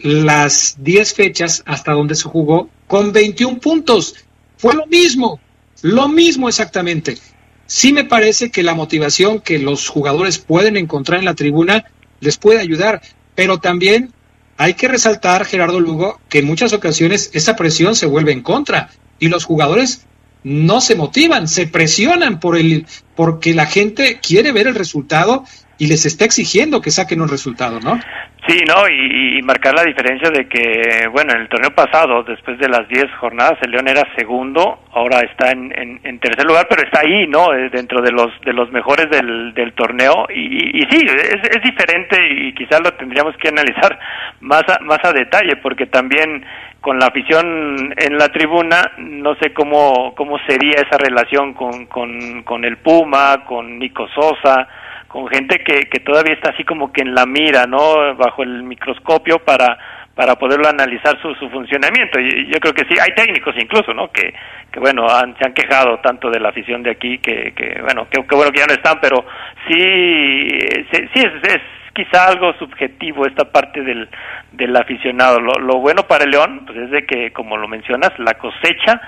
[0.03, 4.17] las 10 fechas hasta donde se jugó con 21 puntos.
[4.57, 5.41] Fue lo mismo,
[5.83, 7.19] lo mismo exactamente.
[7.67, 11.85] Sí me parece que la motivación que los jugadores pueden encontrar en la tribuna
[12.21, 13.01] les puede ayudar,
[13.35, 14.13] pero también
[14.57, 18.91] hay que resaltar, Gerardo Lugo, que en muchas ocasiones esa presión se vuelve en contra
[19.19, 20.07] y los jugadores
[20.45, 25.45] no se motivan, se presionan por el porque la gente quiere ver el resultado
[25.79, 28.01] y les está exigiendo que saquen un resultado, ¿no?
[28.47, 28.89] Sí, ¿no?
[28.89, 33.07] Y, marcar la diferencia de que, bueno, en el torneo pasado, después de las 10
[33.21, 35.73] jornadas, el León era segundo, ahora está en,
[36.03, 37.55] en, tercer lugar, pero está ahí, ¿no?
[37.55, 40.27] Eh, dentro de los de los mejores del, del torneo.
[40.35, 43.97] Y, y, sí, es, es diferente y quizás lo tendríamos que analizar
[44.41, 46.45] más a, más a detalle, porque también
[46.81, 52.43] con la afición en la tribuna, no sé cómo, cómo sería esa relación con, con,
[52.43, 54.67] con el Puma, con Nico Sosa,
[55.13, 58.17] con gente que, que todavía está así como que en la mira, ¿no?
[58.17, 59.79] Bajo el microscopio para
[60.15, 62.21] para poderlo analizar su, su funcionamiento.
[62.21, 64.11] Y yo creo que sí, hay técnicos incluso, ¿no?
[64.13, 64.35] Que,
[64.71, 68.07] que bueno, han, se han quejado tanto de la afición de aquí, que, que bueno,
[68.11, 69.25] que, bueno que ya no están, pero
[69.67, 70.49] sí,
[70.93, 71.63] sí, es, es
[71.95, 74.09] quizá algo subjetivo esta parte del,
[74.53, 75.41] del aficionado.
[75.41, 79.01] Lo, lo bueno para el León, pues es de que, como lo mencionas, la cosecha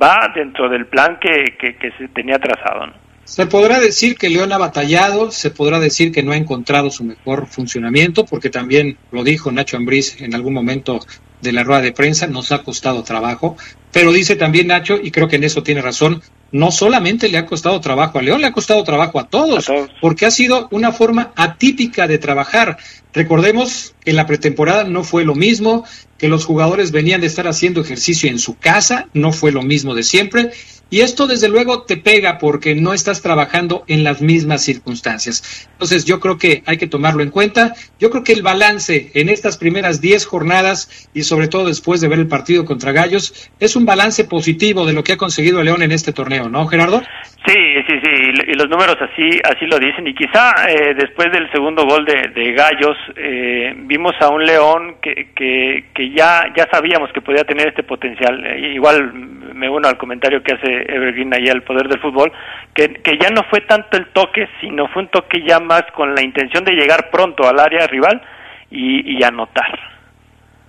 [0.00, 3.11] va dentro del plan que, que, que se tenía trazado, ¿no?
[3.24, 7.04] Se podrá decir que León ha batallado, se podrá decir que no ha encontrado su
[7.04, 11.00] mejor funcionamiento, porque también lo dijo Nacho Ambriz en algún momento
[11.40, 13.56] de la rueda de prensa, nos ha costado trabajo,
[13.90, 17.46] pero dice también Nacho, y creo que en eso tiene razón, no solamente le ha
[17.46, 20.68] costado trabajo a León, le ha costado trabajo a todos, a todos, porque ha sido
[20.70, 22.76] una forma atípica de trabajar.
[23.12, 25.84] Recordemos que en la pretemporada no fue lo mismo,
[26.18, 29.94] que los jugadores venían de estar haciendo ejercicio en su casa, no fue lo mismo
[29.94, 30.52] de siempre,
[30.92, 35.66] y esto desde luego te pega porque no estás trabajando en las mismas circunstancias.
[35.72, 37.72] Entonces yo creo que hay que tomarlo en cuenta.
[37.98, 42.08] Yo creo que el balance en estas primeras 10 jornadas y sobre todo después de
[42.08, 45.82] ver el partido contra Gallos es un balance positivo de lo que ha conseguido León
[45.82, 47.00] en este torneo, ¿no, Gerardo?
[47.46, 48.10] Sí, sí, sí,
[48.46, 50.06] y los números así así lo dicen.
[50.06, 55.28] Y quizá eh, después del segundo gol de, Gallos eh, vimos a un León que,
[55.34, 58.44] que, que, ya, ya sabíamos que podía tener este potencial.
[58.44, 59.12] Eh, igual
[59.54, 62.32] me uno al comentario que hace Evergreen ahí al poder del fútbol,
[62.74, 66.14] que, que ya no fue tanto el toque, sino fue un toque ya más con
[66.14, 68.22] la intención de llegar pronto al área rival
[68.70, 69.78] y, y anotar.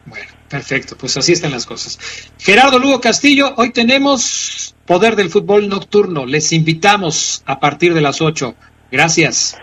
[0.06, 2.32] Bueno, perfecto, pues así están las cosas.
[2.40, 6.26] Gerardo Lugo Castillo, hoy tenemos Poder del Fútbol Nocturno.
[6.26, 8.54] Les invitamos a partir de las 8.
[8.92, 9.60] Gracias.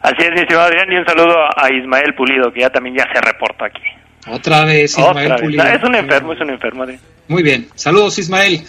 [0.00, 3.06] Así es, mi estimado Adrián, y un saludo a Ismael Pulido, que ya también ya
[3.12, 3.82] se reporta aquí.
[4.28, 5.64] Otra vez, Ismael Pulido.
[5.64, 6.84] Es un enfermo, es un enfermo.
[7.28, 8.62] Muy bien, saludos Ismael.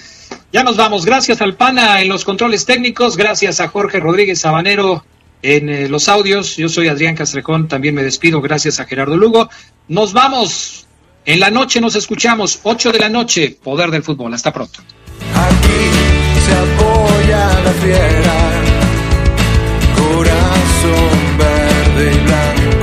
[0.52, 1.06] Ya nos vamos.
[1.06, 3.18] Gracias al PANA en los controles técnicos.
[3.18, 5.04] Gracias a Jorge Rodríguez Sabanero
[5.42, 6.58] en eh, los audios.
[6.58, 7.68] Yo soy Adrián Castrecón.
[7.68, 8.42] También me despido.
[8.42, 9.50] Gracias a Gerardo Lugo.
[9.88, 10.86] Nos vamos.
[11.26, 12.60] En la noche nos escuchamos.
[12.64, 13.58] 8 de la noche.
[13.64, 14.34] Poder del fútbol.
[14.34, 14.80] Hasta pronto.
[15.34, 15.84] Aquí
[16.46, 18.62] se apoya la fiera.
[19.96, 22.83] Corazón verde blanco.